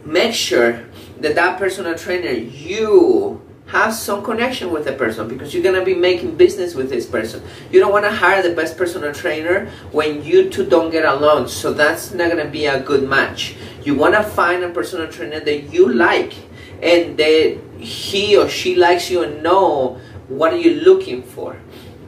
make 0.04 0.32
sure 0.32 0.84
that 1.20 1.34
that 1.34 1.58
personal 1.58 1.96
trainer 1.96 2.32
you 2.32 3.40
have 3.72 3.94
some 3.94 4.22
connection 4.22 4.70
with 4.70 4.84
the 4.84 4.92
person 4.92 5.26
because 5.26 5.54
you're 5.54 5.62
going 5.62 5.78
to 5.78 5.84
be 5.84 5.94
making 5.94 6.36
business 6.36 6.74
with 6.74 6.90
this 6.90 7.06
person. 7.06 7.42
You 7.70 7.80
don't 7.80 7.90
want 7.90 8.04
to 8.04 8.10
hire 8.10 8.42
the 8.42 8.54
best 8.54 8.76
personal 8.76 9.14
trainer 9.14 9.70
when 9.92 10.22
you 10.22 10.50
two 10.50 10.66
don't 10.66 10.90
get 10.90 11.06
along 11.06 11.48
so 11.48 11.72
that's 11.72 12.12
not 12.12 12.30
going 12.30 12.44
to 12.44 12.52
be 12.52 12.66
a 12.66 12.80
good 12.80 13.08
match. 13.08 13.56
You 13.82 13.94
want 13.94 14.14
to 14.14 14.22
find 14.22 14.62
a 14.62 14.68
personal 14.68 15.10
trainer 15.10 15.40
that 15.40 15.72
you 15.72 15.90
like 15.90 16.34
and 16.82 17.16
that 17.16 17.58
he 17.78 18.36
or 18.36 18.46
she 18.50 18.74
likes 18.74 19.10
you 19.10 19.22
and 19.22 19.42
know 19.42 19.98
what 20.28 20.52
are 20.52 20.58
you 20.58 20.74
looking 20.82 21.22
for. 21.22 21.56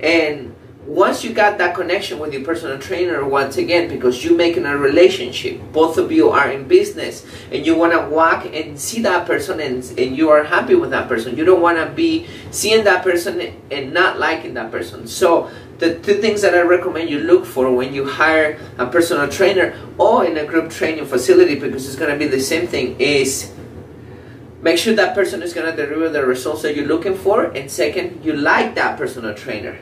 And 0.01 0.54
once 0.87 1.25
you 1.25 1.33
got 1.33 1.57
that 1.57 1.75
connection 1.75 2.19
with 2.19 2.33
your 2.35 2.45
personal 2.45 2.79
trainer 2.79 3.25
once 3.25 3.57
again 3.57 3.89
because 3.89 4.23
you're 4.23 4.37
making 4.37 4.67
a 4.67 4.77
relationship 4.77 5.59
both 5.73 5.97
of 5.97 6.13
you 6.13 6.29
are 6.29 6.51
in 6.51 6.69
business 6.69 7.25
and 7.51 7.65
you 7.65 7.75
want 7.75 7.93
to 7.93 8.15
walk 8.15 8.45
and 8.45 8.79
see 8.79 9.01
that 9.01 9.27
person 9.27 9.61
and, 9.61 9.83
and 9.99 10.17
you 10.17 10.29
are 10.29 10.45
happy 10.45 10.75
with 10.75 10.91
that 10.91 11.09
person. 11.09 11.37
You 11.37 11.45
don't 11.45 11.63
want 11.63 11.79
to 11.79 11.87
be 11.87 12.27
seeing 12.51 12.85
that 12.85 13.03
person 13.03 13.41
and 13.71 13.95
not 13.95 14.19
liking 14.19 14.55
that 14.55 14.71
person. 14.71 15.07
So 15.07 15.51
the 15.79 15.99
two 15.99 16.21
things 16.21 16.41
that 16.43 16.55
i 16.55 16.61
recommend 16.61 17.11
you 17.11 17.19
look 17.19 17.45
for 17.45 17.75
when 17.75 17.93
you 17.93 18.07
hire 18.07 18.61
a 18.79 18.87
personal 18.87 19.29
trainer 19.29 19.77
or 19.99 20.25
in 20.25 20.37
a 20.39 20.45
group 20.45 20.71
training 20.71 21.05
facility 21.05 21.59
because 21.59 21.87
it's 21.87 21.97
going 21.97 22.13
to 22.13 22.17
be 22.19 22.29
the 22.29 22.41
same 22.41 22.67
thing 22.69 22.95
is 23.01 23.53
make 24.63 24.79
sure 24.79 24.95
that 24.95 25.17
person 25.17 25.43
is 25.43 25.53
going 25.53 25.69
to 25.69 25.77
deliver 25.77 26.09
the 26.09 26.25
results 26.25 26.63
that 26.63 26.77
you're 26.77 26.87
looking 26.87 27.17
for 27.17 27.47
and 27.47 27.69
second 27.69 28.25
you 28.25 28.35
like 28.35 28.77
that 28.77 28.97
personal 28.97 29.35
trainer 29.35 29.77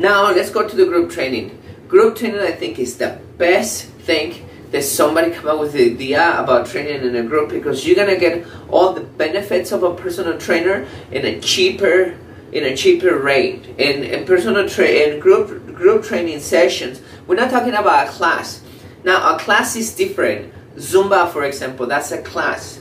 now 0.00 0.32
let's 0.32 0.48
go 0.48 0.66
to 0.66 0.74
the 0.74 0.86
group 0.86 1.10
training. 1.10 1.60
Group 1.86 2.16
training 2.16 2.40
I 2.40 2.52
think 2.52 2.78
is 2.78 2.96
the 2.96 3.20
best 3.36 3.84
thing 4.08 4.48
that 4.70 4.82
somebody 4.82 5.30
come 5.30 5.48
up 5.48 5.60
with 5.60 5.72
the 5.72 5.92
idea 5.92 6.40
about 6.40 6.66
training 6.66 7.02
in 7.02 7.14
a 7.16 7.22
group 7.22 7.50
because 7.50 7.86
you're 7.86 7.96
gonna 7.96 8.16
get 8.18 8.46
all 8.70 8.94
the 8.94 9.02
benefits 9.02 9.72
of 9.72 9.82
a 9.82 9.94
personal 9.94 10.38
trainer 10.38 10.86
in 11.10 11.26
a 11.26 11.38
cheaper 11.40 12.16
in 12.50 12.64
a 12.64 12.74
cheaper 12.74 13.18
rate. 13.18 13.66
In, 13.78 14.02
in 14.02 14.24
personal 14.24 14.66
tra- 14.68 14.86
in 14.86 15.20
group 15.20 15.74
group 15.74 16.02
training 16.02 16.40
sessions, 16.40 17.02
we're 17.26 17.36
not 17.36 17.50
talking 17.50 17.74
about 17.74 18.08
a 18.08 18.10
class. 18.10 18.62
Now 19.04 19.36
a 19.36 19.38
class 19.38 19.76
is 19.76 19.94
different. 19.94 20.54
Zumba, 20.76 21.30
for 21.30 21.44
example, 21.44 21.86
that's 21.86 22.10
a 22.10 22.22
class. 22.22 22.80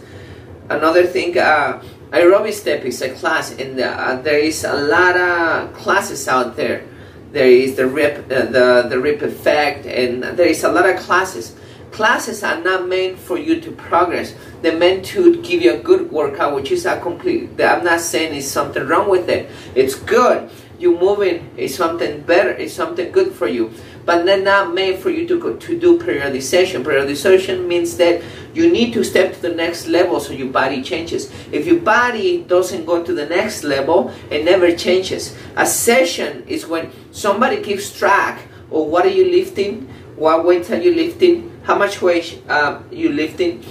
Another 0.69 1.05
thing, 1.05 1.37
uh, 1.37 1.83
aerobic 2.11 2.53
step 2.53 2.85
is 2.85 3.01
a 3.01 3.09
class, 3.09 3.51
and 3.51 3.77
uh, 3.77 4.21
there 4.21 4.39
is 4.39 4.63
a 4.63 4.73
lot 4.73 5.17
of 5.17 5.73
classes 5.73 6.27
out 6.27 6.55
there 6.55 6.85
there 7.31 7.47
is 7.47 7.75
the 7.75 7.87
rip 7.87 8.25
uh, 8.31 8.45
the 8.45 8.87
the 8.89 8.99
rip 8.99 9.21
effect 9.21 9.85
and 9.85 10.23
there 10.23 10.47
is 10.47 10.63
a 10.63 10.71
lot 10.71 10.89
of 10.89 10.97
classes. 10.97 11.55
Classes 11.91 12.43
are 12.43 12.61
not 12.61 12.87
meant 12.87 13.17
for 13.17 13.37
you 13.37 13.59
to 13.61 13.71
progress. 13.71 14.35
They're 14.61 14.77
meant 14.77 15.05
to 15.05 15.41
give 15.41 15.61
you 15.61 15.73
a 15.73 15.79
good 15.79 16.11
workout 16.11 16.53
which 16.53 16.71
is 16.71 16.85
a 16.85 16.99
complete 16.99 17.49
i'm 17.59 17.83
not 17.83 17.99
saying 17.99 18.35
it's 18.35 18.47
something 18.47 18.85
wrong 18.87 19.09
with 19.09 19.29
it. 19.29 19.49
It's 19.75 19.95
good. 19.95 20.49
You 20.79 20.97
moving 20.97 21.49
is 21.57 21.75
something 21.75 22.21
better 22.21 22.53
is 22.53 22.73
something 22.73 23.11
good 23.11 23.33
for 23.33 23.47
you 23.47 23.73
but 24.09 24.25
they're 24.25 24.41
not 24.41 24.73
made 24.73 24.97
for 24.97 25.11
you 25.11 25.27
to, 25.27 25.39
go, 25.39 25.55
to 25.55 25.79
do 25.79 25.99
periodization. 25.99 26.83
Periodization 26.83 27.67
means 27.67 27.95
that 27.97 28.23
you 28.55 28.67
need 28.67 28.91
to 28.91 29.03
step 29.03 29.35
to 29.35 29.39
the 29.39 29.53
next 29.53 29.85
level 29.85 30.19
so 30.19 30.33
your 30.33 30.49
body 30.49 30.81
changes. 30.81 31.31
If 31.51 31.67
your 31.67 31.79
body 31.79 32.41
doesn't 32.41 32.87
go 32.87 33.03
to 33.03 33.13
the 33.13 33.27
next 33.27 33.63
level, 33.63 34.11
it 34.31 34.43
never 34.43 34.75
changes. 34.75 35.37
A 35.57 35.63
session 35.63 36.43
is 36.47 36.65
when 36.65 36.89
somebody 37.11 37.61
keeps 37.61 37.95
track 37.95 38.41
of 38.71 38.87
what 38.87 39.05
are 39.05 39.13
you 39.13 39.29
lifting, 39.29 39.87
what 40.15 40.43
weights 40.43 40.71
are 40.71 40.81
you 40.81 40.95
lifting, 40.95 41.55
how 41.61 41.77
much 41.77 42.01
weight 42.01 42.41
uh, 42.49 42.81
you 42.89 43.09
lifting, 43.09 43.61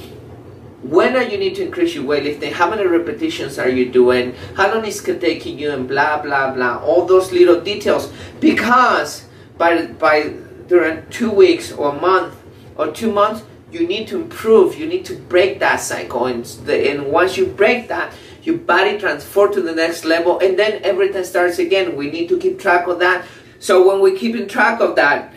when 0.85 1.17
are 1.17 1.25
you 1.25 1.37
need 1.37 1.57
to 1.57 1.65
increase 1.65 1.97
your 1.97 2.05
weightlifting, 2.05 2.53
how 2.53 2.71
many 2.71 2.87
repetitions 2.87 3.59
are 3.59 3.69
you 3.69 3.91
doing, 3.91 4.37
how 4.55 4.73
long 4.73 4.85
is 4.85 5.03
it 5.03 5.21
taking 5.21 5.59
you, 5.59 5.73
and 5.73 5.89
blah 5.89 6.23
blah 6.23 6.55
blah. 6.55 6.79
All 6.79 7.07
those 7.07 7.33
little 7.33 7.61
details 7.61 8.13
because 8.39 9.28
by 9.59 9.87
by 9.87 10.35
during 10.69 11.09
two 11.11 11.31
weeks 11.31 11.73
or 11.73 11.95
a 11.95 12.01
month 12.01 12.37
or 12.77 12.93
two 12.93 13.13
months 13.13 13.45
you 13.71 13.87
need 13.87 14.09
to 14.09 14.17
improve. 14.17 14.79
You 14.79 14.87
need 14.87 15.05
to 15.07 15.15
break 15.15 15.59
that 15.61 15.77
cycle. 15.77 16.27
And, 16.27 16.45
the, 16.45 16.91
and 16.91 17.13
once 17.13 17.37
you 17.37 17.47
break 17.47 17.89
that 17.89 18.13
your 18.43 18.57
body 18.57 18.99
transfer 18.99 19.49
to 19.49 19.61
the 19.61 19.75
next 19.75 20.05
level 20.05 20.39
and 20.39 20.59
then 20.59 20.81
everything 20.83 21.25
starts 21.25 21.59
again. 21.59 21.97
We 21.97 22.11
need 22.11 22.29
to 22.31 22.39
keep 22.39 22.59
track 22.59 22.87
of 22.87 22.99
that. 23.01 23.27
So 23.59 23.87
when 23.87 24.01
we're 24.01 24.17
keeping 24.17 24.49
track 24.49 24.81
of 24.81 24.97
that 24.97 25.35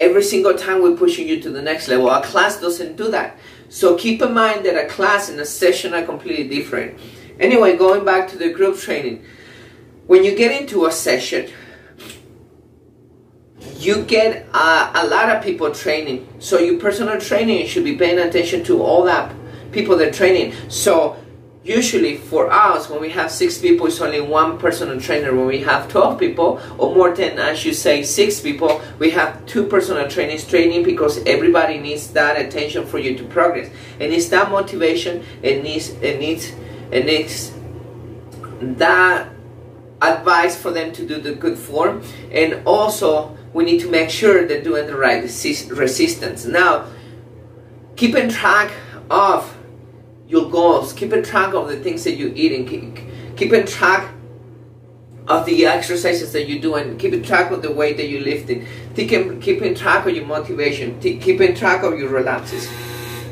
every 0.00 0.22
single 0.22 0.54
time 0.54 0.82
we're 0.82 0.96
pushing 0.96 1.26
you 1.26 1.40
to 1.40 1.50
the 1.50 1.62
next 1.62 1.88
level. 1.88 2.10
A 2.10 2.22
class 2.22 2.60
doesn't 2.60 2.96
do 2.96 3.10
that. 3.10 3.38
So 3.68 3.96
keep 3.96 4.20
in 4.20 4.34
mind 4.34 4.66
that 4.66 4.76
a 4.76 4.88
class 4.88 5.28
and 5.28 5.40
a 5.40 5.46
session 5.46 5.94
are 5.94 6.04
completely 6.04 6.48
different. 6.48 6.98
Anyway 7.40 7.76
going 7.76 8.04
back 8.04 8.28
to 8.28 8.36
the 8.36 8.52
group 8.52 8.76
training. 8.78 9.24
When 10.06 10.24
you 10.24 10.36
get 10.36 10.60
into 10.60 10.86
a 10.86 10.92
session 10.92 11.50
you 13.78 14.02
get 14.02 14.46
uh, 14.52 14.90
a 14.94 15.06
lot 15.06 15.28
of 15.34 15.42
people 15.42 15.72
training. 15.72 16.28
So 16.40 16.58
your 16.58 16.78
personal 16.78 17.20
training 17.20 17.66
should 17.68 17.84
be 17.84 17.96
paying 17.96 18.18
attention 18.18 18.64
to 18.64 18.82
all 18.82 19.04
that 19.04 19.34
people 19.70 19.96
that 19.98 20.14
training. 20.14 20.52
So 20.68 21.16
usually 21.62 22.16
for 22.16 22.50
us 22.50 22.88
when 22.88 23.00
we 23.00 23.10
have 23.10 23.30
six 23.30 23.58
people 23.58 23.86
it's 23.86 24.00
only 24.00 24.20
one 24.20 24.58
personal 24.58 24.98
trainer 24.98 25.34
when 25.34 25.46
we 25.46 25.60
have 25.60 25.86
12 25.88 26.18
people 26.18 26.60
or 26.78 26.94
more 26.94 27.14
than 27.14 27.38
as 27.38 27.62
you 27.64 27.74
say 27.74 28.02
six 28.02 28.40
people 28.40 28.80
we 28.98 29.10
have 29.10 29.44
two 29.44 29.66
personal 29.66 30.08
trainers 30.08 30.46
training 30.46 30.82
because 30.82 31.18
everybody 31.26 31.76
needs 31.76 32.08
that 32.12 32.40
attention 32.40 32.86
for 32.86 32.98
you 32.98 33.18
to 33.18 33.24
progress 33.24 33.70
and 34.00 34.12
it's 34.12 34.28
that 34.28 34.50
motivation 34.50 35.22
it 35.42 35.62
needs 35.62 35.90
it 36.00 36.18
needs 36.18 36.52
it 36.90 37.04
needs 37.04 37.52
that 38.60 39.28
advice 40.00 40.56
for 40.56 40.70
them 40.70 40.90
to 40.90 41.04
do 41.06 41.20
the 41.20 41.34
good 41.34 41.58
form 41.58 42.02
and 42.30 42.66
also 42.66 43.36
we 43.52 43.64
need 43.64 43.80
to 43.80 43.90
make 43.90 44.10
sure 44.10 44.46
they're 44.46 44.62
doing 44.62 44.86
the 44.86 44.96
right 44.96 45.22
resistance. 45.22 46.44
Now 46.44 46.86
keeping 47.96 48.28
track 48.28 48.72
of 49.10 49.56
your 50.28 50.48
goals, 50.50 50.92
keeping 50.92 51.22
track 51.22 51.54
of 51.54 51.68
the 51.68 51.76
things 51.76 52.04
that 52.04 52.14
you 52.14 52.32
eat, 52.34 52.52
and 52.52 52.68
keep, 52.68 53.36
keeping 53.36 53.66
track 53.66 54.14
of 55.26 55.44
the 55.46 55.66
exercises 55.66 56.32
that 56.32 56.48
you 56.48 56.60
do, 56.60 56.74
and 56.74 56.98
keeping 56.98 57.22
track 57.22 57.50
of 57.50 57.60
the 57.62 57.72
weight 57.72 57.96
that 57.96 58.08
you're 58.08 58.20
lifting, 58.20 58.66
keeping, 58.94 59.40
keeping 59.40 59.74
track 59.74 60.06
of 60.06 60.14
your 60.14 60.26
motivation, 60.26 61.00
keeping 61.00 61.54
track 61.54 61.82
of 61.82 61.98
your 61.98 62.08
relapses. 62.08 62.68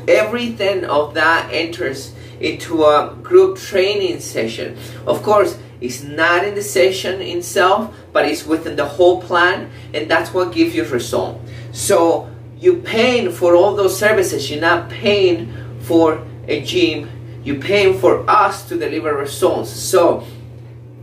Everything 0.07 0.83
of 0.85 1.13
that 1.13 1.49
enters 1.51 2.13
into 2.39 2.83
a 2.83 3.15
group 3.23 3.57
training 3.57 4.19
session. 4.19 4.77
Of 5.05 5.23
course, 5.23 5.57
it's 5.79 6.03
not 6.03 6.43
in 6.43 6.55
the 6.55 6.61
session 6.61 7.21
itself, 7.21 7.93
but 8.11 8.25
it's 8.25 8.45
within 8.45 8.75
the 8.75 8.85
whole 8.85 9.21
plan, 9.21 9.69
and 9.93 10.09
that's 10.09 10.33
what 10.33 10.51
gives 10.51 10.75
you 10.75 10.83
result. 10.85 11.39
So 11.71 12.29
you're 12.59 12.75
paying 12.75 13.31
for 13.31 13.55
all 13.55 13.75
those 13.75 13.97
services. 13.97 14.49
You're 14.49 14.61
not 14.61 14.89
paying 14.89 15.53
for 15.81 16.25
a 16.47 16.61
gym, 16.63 17.09
you're 17.43 17.61
paying 17.61 17.99
for 17.99 18.29
us 18.29 18.67
to 18.69 18.77
deliver 18.77 19.13
results. 19.13 19.69
So 19.69 20.25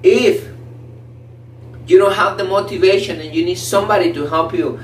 if 0.02 0.48
you 1.86 1.98
don't 1.98 2.14
have 2.14 2.38
the 2.38 2.44
motivation 2.44 3.20
and 3.20 3.34
you 3.34 3.44
need 3.44 3.58
somebody 3.58 4.12
to 4.12 4.26
help 4.26 4.54
you 4.54 4.80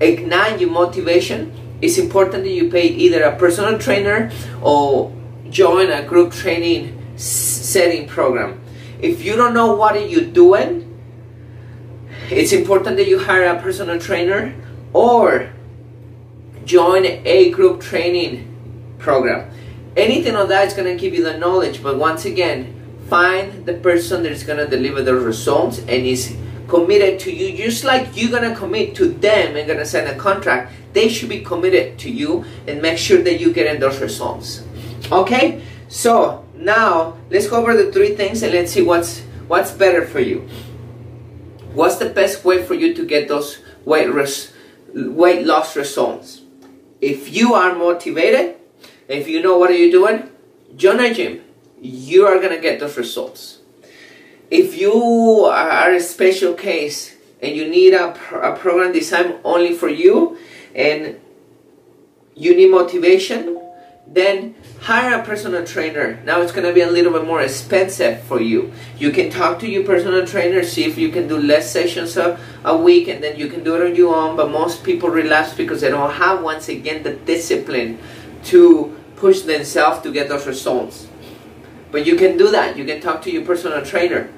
ignite 0.00 0.60
your 0.60 0.70
motivation, 0.70 1.52
it's 1.82 1.98
important 1.98 2.44
that 2.44 2.50
you 2.50 2.70
pay 2.70 2.86
either 2.86 3.22
a 3.24 3.36
personal 3.36 3.78
trainer 3.78 4.30
or 4.62 5.12
join 5.50 5.90
a 5.90 6.02
group 6.02 6.32
training 6.32 6.96
setting 7.16 8.08
program. 8.08 8.60
If 9.00 9.24
you 9.24 9.36
don't 9.36 9.54
know 9.54 9.74
what 9.74 9.96
are 9.96 10.06
you're 10.06 10.24
doing, 10.24 10.82
it's 12.30 12.52
important 12.52 12.96
that 12.96 13.06
you 13.06 13.18
hire 13.18 13.44
a 13.44 13.60
personal 13.60 14.00
trainer 14.00 14.54
or 14.92 15.52
join 16.64 17.04
a 17.04 17.50
group 17.50 17.80
training 17.80 18.52
program. 18.98 19.50
Anything 19.96 20.34
of 20.34 20.48
that 20.48 20.66
is 20.66 20.74
going 20.74 20.88
to 20.88 21.00
give 21.00 21.14
you 21.14 21.22
the 21.22 21.38
knowledge 21.38 21.82
but 21.82 21.98
once 21.98 22.24
again 22.24 22.72
find 23.08 23.64
the 23.66 23.74
person 23.74 24.22
that 24.24 24.32
is 24.32 24.42
going 24.42 24.58
to 24.58 24.66
deliver 24.66 25.02
the 25.02 25.14
results 25.14 25.78
and 25.78 25.90
is 25.90 26.36
committed 26.68 27.20
to 27.20 27.32
you 27.32 27.56
just 27.56 27.84
like 27.84 28.08
you're 28.16 28.30
going 28.30 28.48
to 28.48 28.56
commit 28.56 28.94
to 28.96 29.06
them 29.06 29.56
and 29.56 29.66
going 29.66 29.78
to 29.78 29.86
sign 29.86 30.06
a 30.06 30.14
contract. 30.14 30.72
They 30.92 31.08
should 31.08 31.28
be 31.28 31.40
committed 31.42 31.98
to 32.00 32.10
you 32.10 32.44
and 32.66 32.82
make 32.82 32.98
sure 32.98 33.22
that 33.22 33.38
you 33.40 33.52
get 33.52 33.72
in 33.72 33.80
those 33.80 34.00
results. 34.00 34.64
Okay? 35.12 35.62
So 35.88 36.45
now 36.66 37.16
let's 37.30 37.46
go 37.46 37.56
over 37.56 37.76
the 37.76 37.92
three 37.92 38.14
things 38.14 38.42
and 38.42 38.52
let's 38.52 38.72
see 38.72 38.82
what's 38.82 39.20
what's 39.46 39.70
better 39.70 40.04
for 40.04 40.20
you 40.20 40.42
what's 41.72 41.96
the 41.96 42.10
best 42.10 42.44
way 42.44 42.62
for 42.62 42.74
you 42.74 42.92
to 42.92 43.06
get 43.06 43.28
those 43.28 43.62
weight 43.84 44.12
res- 44.12 44.52
weight 44.92 45.46
loss 45.46 45.76
results 45.76 46.42
if 47.00 47.32
you 47.32 47.54
are 47.54 47.74
motivated 47.74 48.56
if 49.08 49.28
you 49.28 49.40
know 49.40 49.56
what 49.56 49.70
are 49.70 49.76
you 49.76 49.90
doing, 49.90 50.30
join 50.74 50.98
a 51.00 51.14
gym. 51.14 51.42
You 51.80 52.26
are 52.26 52.40
gonna 52.40 52.60
get 52.60 52.80
those 52.80 52.96
results. 52.96 53.58
If 54.50 54.78
you 54.78 55.44
are 55.46 55.92
a 55.92 56.00
special 56.00 56.54
case 56.54 57.14
and 57.40 57.54
you 57.54 57.68
need 57.68 57.94
a, 57.94 58.10
a 58.40 58.56
program 58.56 58.92
designed 58.92 59.36
only 59.44 59.74
for 59.74 59.88
you 59.88 60.38
and 60.74 61.20
you 62.34 62.56
need 62.56 62.70
motivation, 62.70 63.60
then 64.06 64.54
hire 64.86 65.18
a 65.18 65.24
personal 65.24 65.66
trainer. 65.66 66.16
Now 66.24 66.42
it's 66.42 66.52
going 66.52 66.64
to 66.64 66.72
be 66.72 66.80
a 66.80 66.88
little 66.88 67.12
bit 67.12 67.26
more 67.26 67.42
expensive 67.42 68.22
for 68.22 68.40
you. 68.40 68.72
You 68.96 69.10
can 69.10 69.30
talk 69.30 69.58
to 69.58 69.68
your 69.68 69.82
personal 69.82 70.24
trainer, 70.24 70.62
see 70.62 70.84
if 70.84 70.96
you 70.96 71.08
can 71.08 71.26
do 71.26 71.36
less 71.36 71.72
sessions 71.72 72.16
a, 72.16 72.38
a 72.64 72.76
week, 72.76 73.08
and 73.08 73.20
then 73.20 73.36
you 73.36 73.48
can 73.48 73.64
do 73.64 73.74
it 73.74 73.84
on 73.84 73.96
your 73.96 74.14
own. 74.14 74.36
But 74.36 74.52
most 74.52 74.84
people 74.84 75.08
relapse 75.08 75.54
because 75.54 75.80
they 75.80 75.88
don't 75.88 76.12
have, 76.12 76.40
once 76.40 76.68
again, 76.68 77.02
the 77.02 77.14
discipline 77.14 77.98
to 78.44 78.96
push 79.16 79.40
themselves 79.40 80.02
to 80.02 80.12
get 80.12 80.28
those 80.28 80.46
results. 80.46 81.08
But 81.90 82.06
you 82.06 82.14
can 82.14 82.38
do 82.38 82.52
that. 82.52 82.76
You 82.76 82.84
can 82.84 83.00
talk 83.00 83.22
to 83.22 83.30
your 83.32 83.44
personal 83.44 83.84
trainer. 83.84 84.30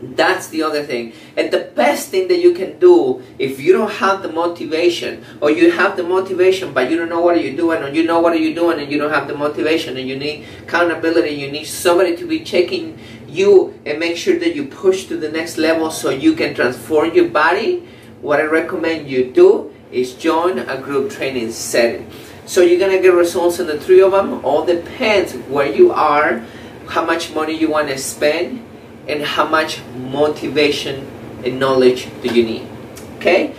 That's 0.00 0.48
the 0.48 0.62
other 0.62 0.84
thing. 0.84 1.12
And 1.36 1.50
the 1.50 1.70
best 1.74 2.10
thing 2.10 2.28
that 2.28 2.38
you 2.38 2.54
can 2.54 2.78
do 2.78 3.22
if 3.38 3.58
you 3.58 3.72
don't 3.72 3.90
have 3.90 4.22
the 4.22 4.30
motivation, 4.30 5.24
or 5.40 5.50
you 5.50 5.72
have 5.72 5.96
the 5.96 6.04
motivation 6.04 6.72
but 6.72 6.90
you 6.90 6.96
don't 6.96 7.08
know 7.08 7.20
what 7.20 7.42
you're 7.42 7.56
doing, 7.56 7.82
or 7.82 7.88
you 7.88 8.04
know 8.04 8.20
what 8.20 8.40
you're 8.40 8.54
doing 8.54 8.80
and 8.80 8.92
you 8.92 8.98
don't 8.98 9.10
have 9.10 9.26
the 9.26 9.34
motivation, 9.34 9.96
and 9.96 10.08
you 10.08 10.16
need 10.16 10.46
accountability, 10.62 11.30
you 11.30 11.50
need 11.50 11.64
somebody 11.64 12.16
to 12.16 12.26
be 12.26 12.40
checking 12.40 12.98
you 13.26 13.78
and 13.84 13.98
make 13.98 14.16
sure 14.16 14.38
that 14.38 14.54
you 14.54 14.66
push 14.66 15.06
to 15.06 15.16
the 15.16 15.30
next 15.30 15.58
level 15.58 15.90
so 15.90 16.10
you 16.10 16.34
can 16.34 16.54
transform 16.54 17.12
your 17.12 17.28
body, 17.28 17.86
what 18.20 18.40
I 18.40 18.44
recommend 18.44 19.08
you 19.08 19.32
do 19.32 19.74
is 19.90 20.14
join 20.14 20.58
a 20.58 20.78
group 20.80 21.10
training 21.10 21.52
setting. 21.52 22.10
So 22.46 22.62
you're 22.62 22.80
gonna 22.80 23.02
get 23.02 23.14
results 23.14 23.58
in 23.60 23.66
the 23.66 23.78
three 23.78 24.00
of 24.00 24.12
them. 24.12 24.44
All 24.44 24.64
depends 24.64 25.34
where 25.48 25.70
you 25.72 25.92
are, 25.92 26.42
how 26.88 27.04
much 27.04 27.34
money 27.34 27.54
you 27.54 27.68
want 27.68 27.88
to 27.88 27.98
spend, 27.98 28.64
and 29.08 29.22
how 29.22 29.46
much 29.46 29.82
motivation 29.96 31.06
and 31.44 31.58
knowledge 31.58 32.08
do 32.22 32.28
you 32.28 32.44
need. 32.44 32.68
Okay? 33.16 33.54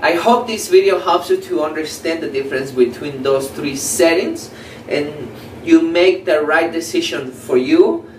I 0.00 0.14
hope 0.14 0.46
this 0.46 0.68
video 0.68 0.98
helps 0.98 1.30
you 1.30 1.40
to 1.42 1.62
understand 1.62 2.22
the 2.22 2.30
difference 2.30 2.70
between 2.72 3.22
those 3.22 3.50
three 3.50 3.76
settings 3.76 4.50
and 4.88 5.30
you 5.64 5.80
make 5.80 6.24
the 6.24 6.42
right 6.42 6.70
decision 6.70 7.30
for 7.30 7.56
you 7.56 8.10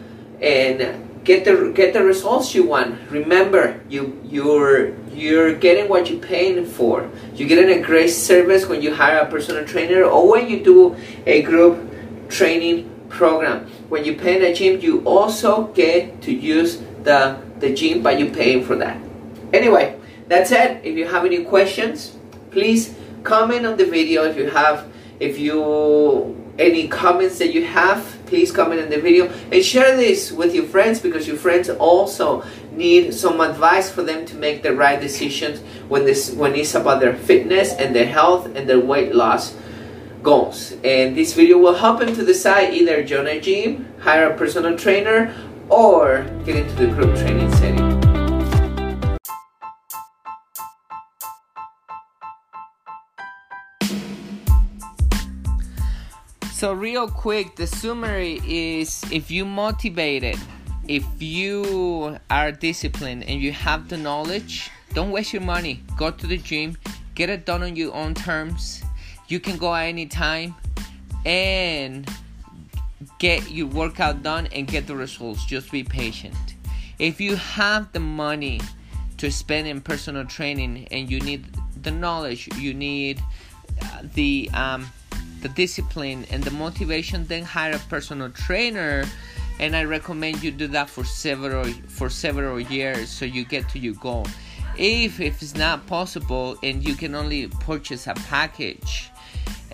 and 0.42 1.24
get 1.24 1.46
the 1.46 1.72
get 1.76 1.94
the 1.94 2.04
results 2.04 2.56
you 2.56 2.64
want. 2.64 3.00
Remember, 3.12 3.80
you 3.90 4.20
you're 4.24 4.94
you're 5.14 5.54
getting 5.54 5.90
what 5.90 6.10
you're 6.10 6.20
paying 6.20 6.66
for. 6.66 7.10
You're 7.36 7.50
getting 7.50 7.78
a 7.78 7.82
great 7.82 8.10
service 8.10 8.66
when 8.68 8.82
you 8.82 8.94
hire 8.94 9.20
a 9.20 9.30
personal 9.30 9.66
trainer 9.66 10.04
or 10.04 10.30
when 10.30 10.50
you 10.50 10.64
do 10.64 10.96
a 11.26 11.42
group 11.42 11.78
training 12.30 12.95
program. 13.16 13.66
When 13.90 14.04
you 14.06 14.16
pay 14.16 14.38
in 14.38 14.44
a 14.44 14.54
gym, 14.54 14.80
you 14.82 15.02
also 15.08 15.68
get 15.74 16.22
to 16.24 16.32
use 16.32 16.84
the 17.04 17.40
the 17.60 17.74
gym, 17.74 18.04
but 18.04 18.20
you're 18.20 18.36
paying 18.36 18.64
for 18.64 18.76
that. 18.76 19.00
Anyway, 19.54 19.98
that's 20.28 20.52
it. 20.52 20.84
If 20.84 20.98
you 20.98 21.08
have 21.08 21.26
any 21.26 21.44
questions, 21.44 22.18
please 22.52 22.94
comment 23.24 23.66
on 23.66 23.78
the 23.78 23.86
video. 23.86 24.26
If 24.26 24.38
you 24.38 24.50
have, 24.50 24.92
if 25.20 25.40
you 25.40 26.36
any 26.58 26.88
comments 26.88 27.38
that 27.40 27.54
you 27.54 27.66
have 27.66 28.18
please 28.28 28.52
comment 28.52 28.80
in 28.80 28.90
the 28.90 29.00
video 29.00 29.28
and 29.52 29.64
share 29.64 29.96
this 29.98 30.32
with 30.32 30.56
your 30.56 30.64
friends 30.64 31.00
because 31.00 31.28
your 31.28 31.38
friends 31.38 31.70
also 31.70 32.44
need 32.72 33.14
some 33.14 33.42
advice 33.42 33.92
for 33.92 34.04
them 34.04 34.26
to 34.26 34.36
make 34.36 34.64
the 34.64 34.74
right 34.74 35.02
decisions 35.02 35.60
when 35.90 36.06
this 36.06 36.32
when 36.34 36.56
it's 36.56 36.74
about 36.74 37.02
their 37.02 37.16
fitness 37.16 37.74
and 37.74 37.96
their 37.96 38.06
health 38.06 38.46
and 38.56 38.70
their 38.70 38.80
weight 38.80 39.14
loss 39.14 39.56
goals 40.26 40.74
and 40.84 41.16
this 41.16 41.34
video 41.34 41.60
will 41.60 41.76
help 41.76 42.00
them 42.00 42.14
to 42.16 42.26
decide 42.26 42.74
either 42.74 43.04
join 43.04 43.28
a 43.28 43.40
gym 43.40 43.86
hire 44.00 44.32
a 44.32 44.38
personal 44.38 44.76
trainer 44.76 45.32
or 45.70 46.26
get 46.46 46.56
into 46.56 46.74
the 46.76 46.88
group 46.88 47.16
training 47.16 47.52
setting 47.54 47.96
So 56.56 56.72
real 56.72 57.10
quick, 57.10 57.58
the 57.58 57.68
summary 57.68 58.40
is 58.48 59.04
if 59.12 59.30
you 59.30 59.44
motivated, 59.44 60.40
if 60.88 61.04
you 61.20 62.18
are 62.32 62.54
disciplined 62.54 63.26
and 63.28 63.42
you 63.42 63.52
have 63.52 63.90
the 63.90 63.98
knowledge, 63.98 64.72
don't 64.94 65.12
waste 65.12 65.34
your 65.34 65.44
money. 65.44 65.84
Go 65.98 66.12
to 66.12 66.26
the 66.26 66.38
gym, 66.38 66.78
get 67.14 67.30
it 67.30 67.46
done 67.46 67.62
on 67.62 67.76
your 67.76 67.94
own 67.94 68.16
terms. 68.16 68.85
You 69.28 69.40
can 69.40 69.58
go 69.58 69.74
at 69.74 69.86
any 69.86 70.06
time 70.06 70.56
and 71.26 72.10
get 73.20 73.50
your 73.50 73.68
workout 73.68 74.22
done 74.24 74.48
and 74.48 74.68
get 74.68 74.88
the 74.88 74.96
results. 74.96 75.46
Just 75.46 75.72
be 75.72 75.84
patient. 75.84 76.36
If 77.00 77.20
you 77.20 77.36
have 77.36 77.92
the 77.92 78.00
money 78.00 78.62
to 79.18 79.32
spend 79.32 79.68
in 79.68 79.82
personal 79.82 80.26
training 80.26 80.88
and 80.92 81.10
you 81.10 81.20
need 81.20 81.46
the 81.82 81.92
knowledge, 81.92 82.50
you 82.58 82.74
need 82.74 83.22
the 84.14 84.50
um, 84.54 84.88
the 85.42 85.50
discipline 85.50 86.26
and 86.32 86.44
the 86.44 86.52
motivation, 86.52 87.26
then 87.28 87.44
hire 87.44 87.74
a 87.76 87.80
personal 87.90 88.30
trainer. 88.30 89.06
And 89.60 89.76
I 89.76 89.84
recommend 89.86 90.44
you 90.44 90.52
do 90.52 90.68
that 90.68 90.90
for 90.90 91.04
several 91.04 91.66
for 91.88 92.10
several 92.10 92.60
years 92.60 93.10
so 93.10 93.26
you 93.26 93.46
get 93.46 93.68
to 93.70 93.80
your 93.80 93.94
goal. 93.96 94.28
If 94.78 95.20
if 95.20 95.42
it's 95.42 95.56
not 95.56 95.88
possible 95.88 96.58
and 96.62 96.86
you 96.86 96.96
can 96.96 97.16
only 97.16 97.48
purchase 97.48 98.08
a 98.08 98.14
package 98.14 99.10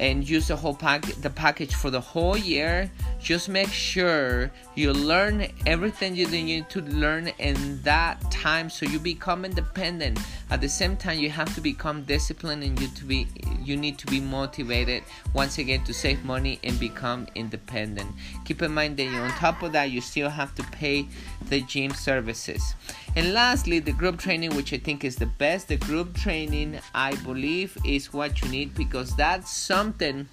and 0.01 0.27
use 0.27 0.47
the 0.47 0.55
whole 0.55 0.73
pack 0.73 1.03
the 1.21 1.29
package 1.29 1.75
for 1.75 1.89
the 1.89 2.01
whole 2.01 2.35
year, 2.35 2.91
just 3.21 3.49
make 3.49 3.69
sure 3.69 4.51
you 4.75 4.91
learn 4.91 5.47
everything 5.67 6.15
you 6.15 6.27
need 6.27 6.69
to 6.69 6.81
learn 6.81 7.27
in 7.37 7.81
that 7.83 8.19
time 8.31 8.69
so 8.69 8.85
you 8.85 8.99
become 8.99 9.45
independent. 9.45 10.19
At 10.49 10.61
the 10.61 10.69
same 10.69 10.97
time 10.97 11.19
you 11.19 11.29
have 11.29 11.53
to 11.55 11.61
become 11.61 12.03
disciplined 12.03 12.63
and 12.63 12.79
you 12.79 12.87
to 12.87 13.05
be 13.05 13.27
you 13.63 13.77
need 13.77 13.99
to 13.99 14.07
be 14.07 14.19
motivated 14.19 15.03
once 15.33 15.59
again 15.59 15.83
to 15.83 15.93
save 15.93 16.23
money 16.25 16.59
and 16.63 16.79
become 16.79 17.27
independent. 17.35 18.09
Keep 18.43 18.63
in 18.63 18.73
mind 18.73 18.97
that 18.97 19.07
on 19.07 19.29
top 19.31 19.61
of 19.61 19.71
that 19.73 19.91
you 19.91 20.01
still 20.01 20.29
have 20.29 20.55
to 20.55 20.63
pay 20.63 21.07
the 21.49 21.61
gym 21.61 21.93
services. 21.93 22.73
And 23.15 23.33
lastly 23.33 23.79
the 23.79 23.91
group 23.91 24.17
training 24.17 24.55
which 24.55 24.73
i 24.73 24.77
think 24.77 25.03
is 25.03 25.17
the 25.17 25.25
best 25.25 25.67
the 25.67 25.77
group 25.77 26.15
training 26.15 26.79
i 26.95 27.13
believe 27.17 27.77
is 27.85 28.13
what 28.13 28.41
you 28.41 28.47
need 28.49 28.73
because 28.73 29.15
that's 29.15 29.51
something 29.51 30.27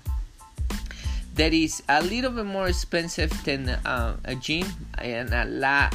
that 1.39 1.55
is 1.55 1.83
a 1.89 2.03
little 2.03 2.33
bit 2.33 2.47
more 2.47 2.67
expensive 2.67 3.31
than 3.45 3.69
uh, 3.87 4.17
a 4.25 4.35
gym 4.35 4.67
and 4.99 5.33
a 5.33 5.45
lot 5.45 5.95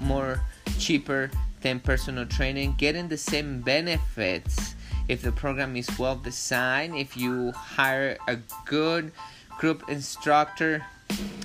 more 0.00 0.42
cheaper 0.78 1.30
than 1.60 1.78
personal 1.78 2.26
training. 2.26 2.74
Getting 2.78 3.06
the 3.06 3.16
same 3.16 3.60
benefits 3.60 4.74
if 5.08 5.22
the 5.22 5.30
program 5.30 5.76
is 5.76 5.88
well 5.98 6.16
designed 6.16 6.96
if 6.96 7.16
you 7.16 7.52
hire 7.52 8.18
a 8.26 8.36
good 8.66 9.12
group 9.58 9.88
instructor 9.88 10.84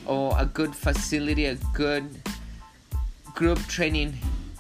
or 0.06 0.34
a 0.40 0.46
good 0.46 0.74
facility 0.76 1.46
a 1.46 1.56
good 1.74 2.10
group 3.36 3.60
training 3.68 4.18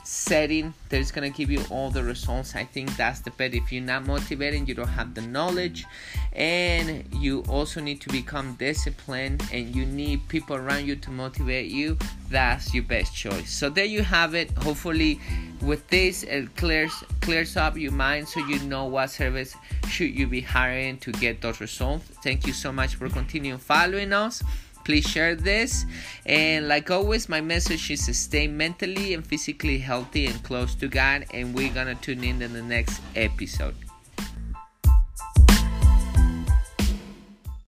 setting 0.08 0.74
that 0.88 1.02
is 1.02 1.12
going 1.12 1.30
to 1.30 1.38
give 1.38 1.52
you 1.52 1.62
all 1.70 1.90
the 1.90 2.02
results. 2.02 2.56
I 2.56 2.64
think 2.64 2.96
that's 2.96 3.20
the 3.20 3.32
bet 3.32 3.54
if 3.54 3.74
you're 3.74 3.84
not 3.84 4.06
motivated 4.06 4.66
you 4.68 4.74
don't 4.74 4.88
have 4.88 5.14
the 5.14 5.22
knowledge. 5.22 5.86
And 6.32 7.04
you 7.14 7.44
also 7.50 7.82
need 7.82 8.00
to 8.02 8.10
become 8.10 8.56
disciplined 8.56 9.44
and 9.52 9.76
you 9.76 9.86
need 9.86 10.26
people 10.30 10.56
around 10.56 10.86
you 10.86 10.96
to 10.96 11.12
motivate 11.12 11.70
you. 11.70 11.98
That's 12.30 12.74
your 12.74 12.84
best 12.84 13.14
choice. 13.14 13.52
So 13.52 13.70
there 13.70 13.86
you 13.86 14.02
have 14.02 14.34
it. 14.34 14.52
Hopefully 14.52 15.20
with 15.62 15.86
this 15.88 16.24
it 16.24 16.56
clears 16.56 16.94
clears 17.22 17.58
up 17.58 17.76
your 17.76 17.92
mind 17.92 18.28
so 18.28 18.40
you 18.48 18.60
know 18.60 18.86
what 18.86 19.10
service 19.10 19.56
should 19.90 20.14
you 20.14 20.28
be 20.28 20.40
hiring 20.40 20.98
to 21.00 21.12
get 21.12 21.42
those 21.42 21.60
results. 21.60 22.06
Thank 22.24 22.48
you 22.48 22.54
so 22.54 22.72
much 22.72 22.96
for 22.96 23.10
continuing 23.10 23.60
following 23.60 24.14
us 24.14 24.42
please 24.88 25.06
share 25.06 25.36
this. 25.36 25.86
And 26.26 26.70
like 26.70 26.90
always, 26.90 27.28
my 27.28 27.42
message 27.42 27.92
is 27.92 28.08
stay 28.18 28.48
mentally 28.48 29.14
and 29.14 29.28
physically 29.28 29.80
healthy 29.80 30.28
and 30.28 30.42
close 30.44 30.76
to 30.76 30.88
God. 30.88 31.26
And 31.34 31.54
we're 31.54 31.74
gonna 31.74 31.96
tune 31.96 32.24
in 32.24 32.42
in 32.42 32.54
the 32.54 32.64
next 32.64 33.02
episode. 33.14 33.87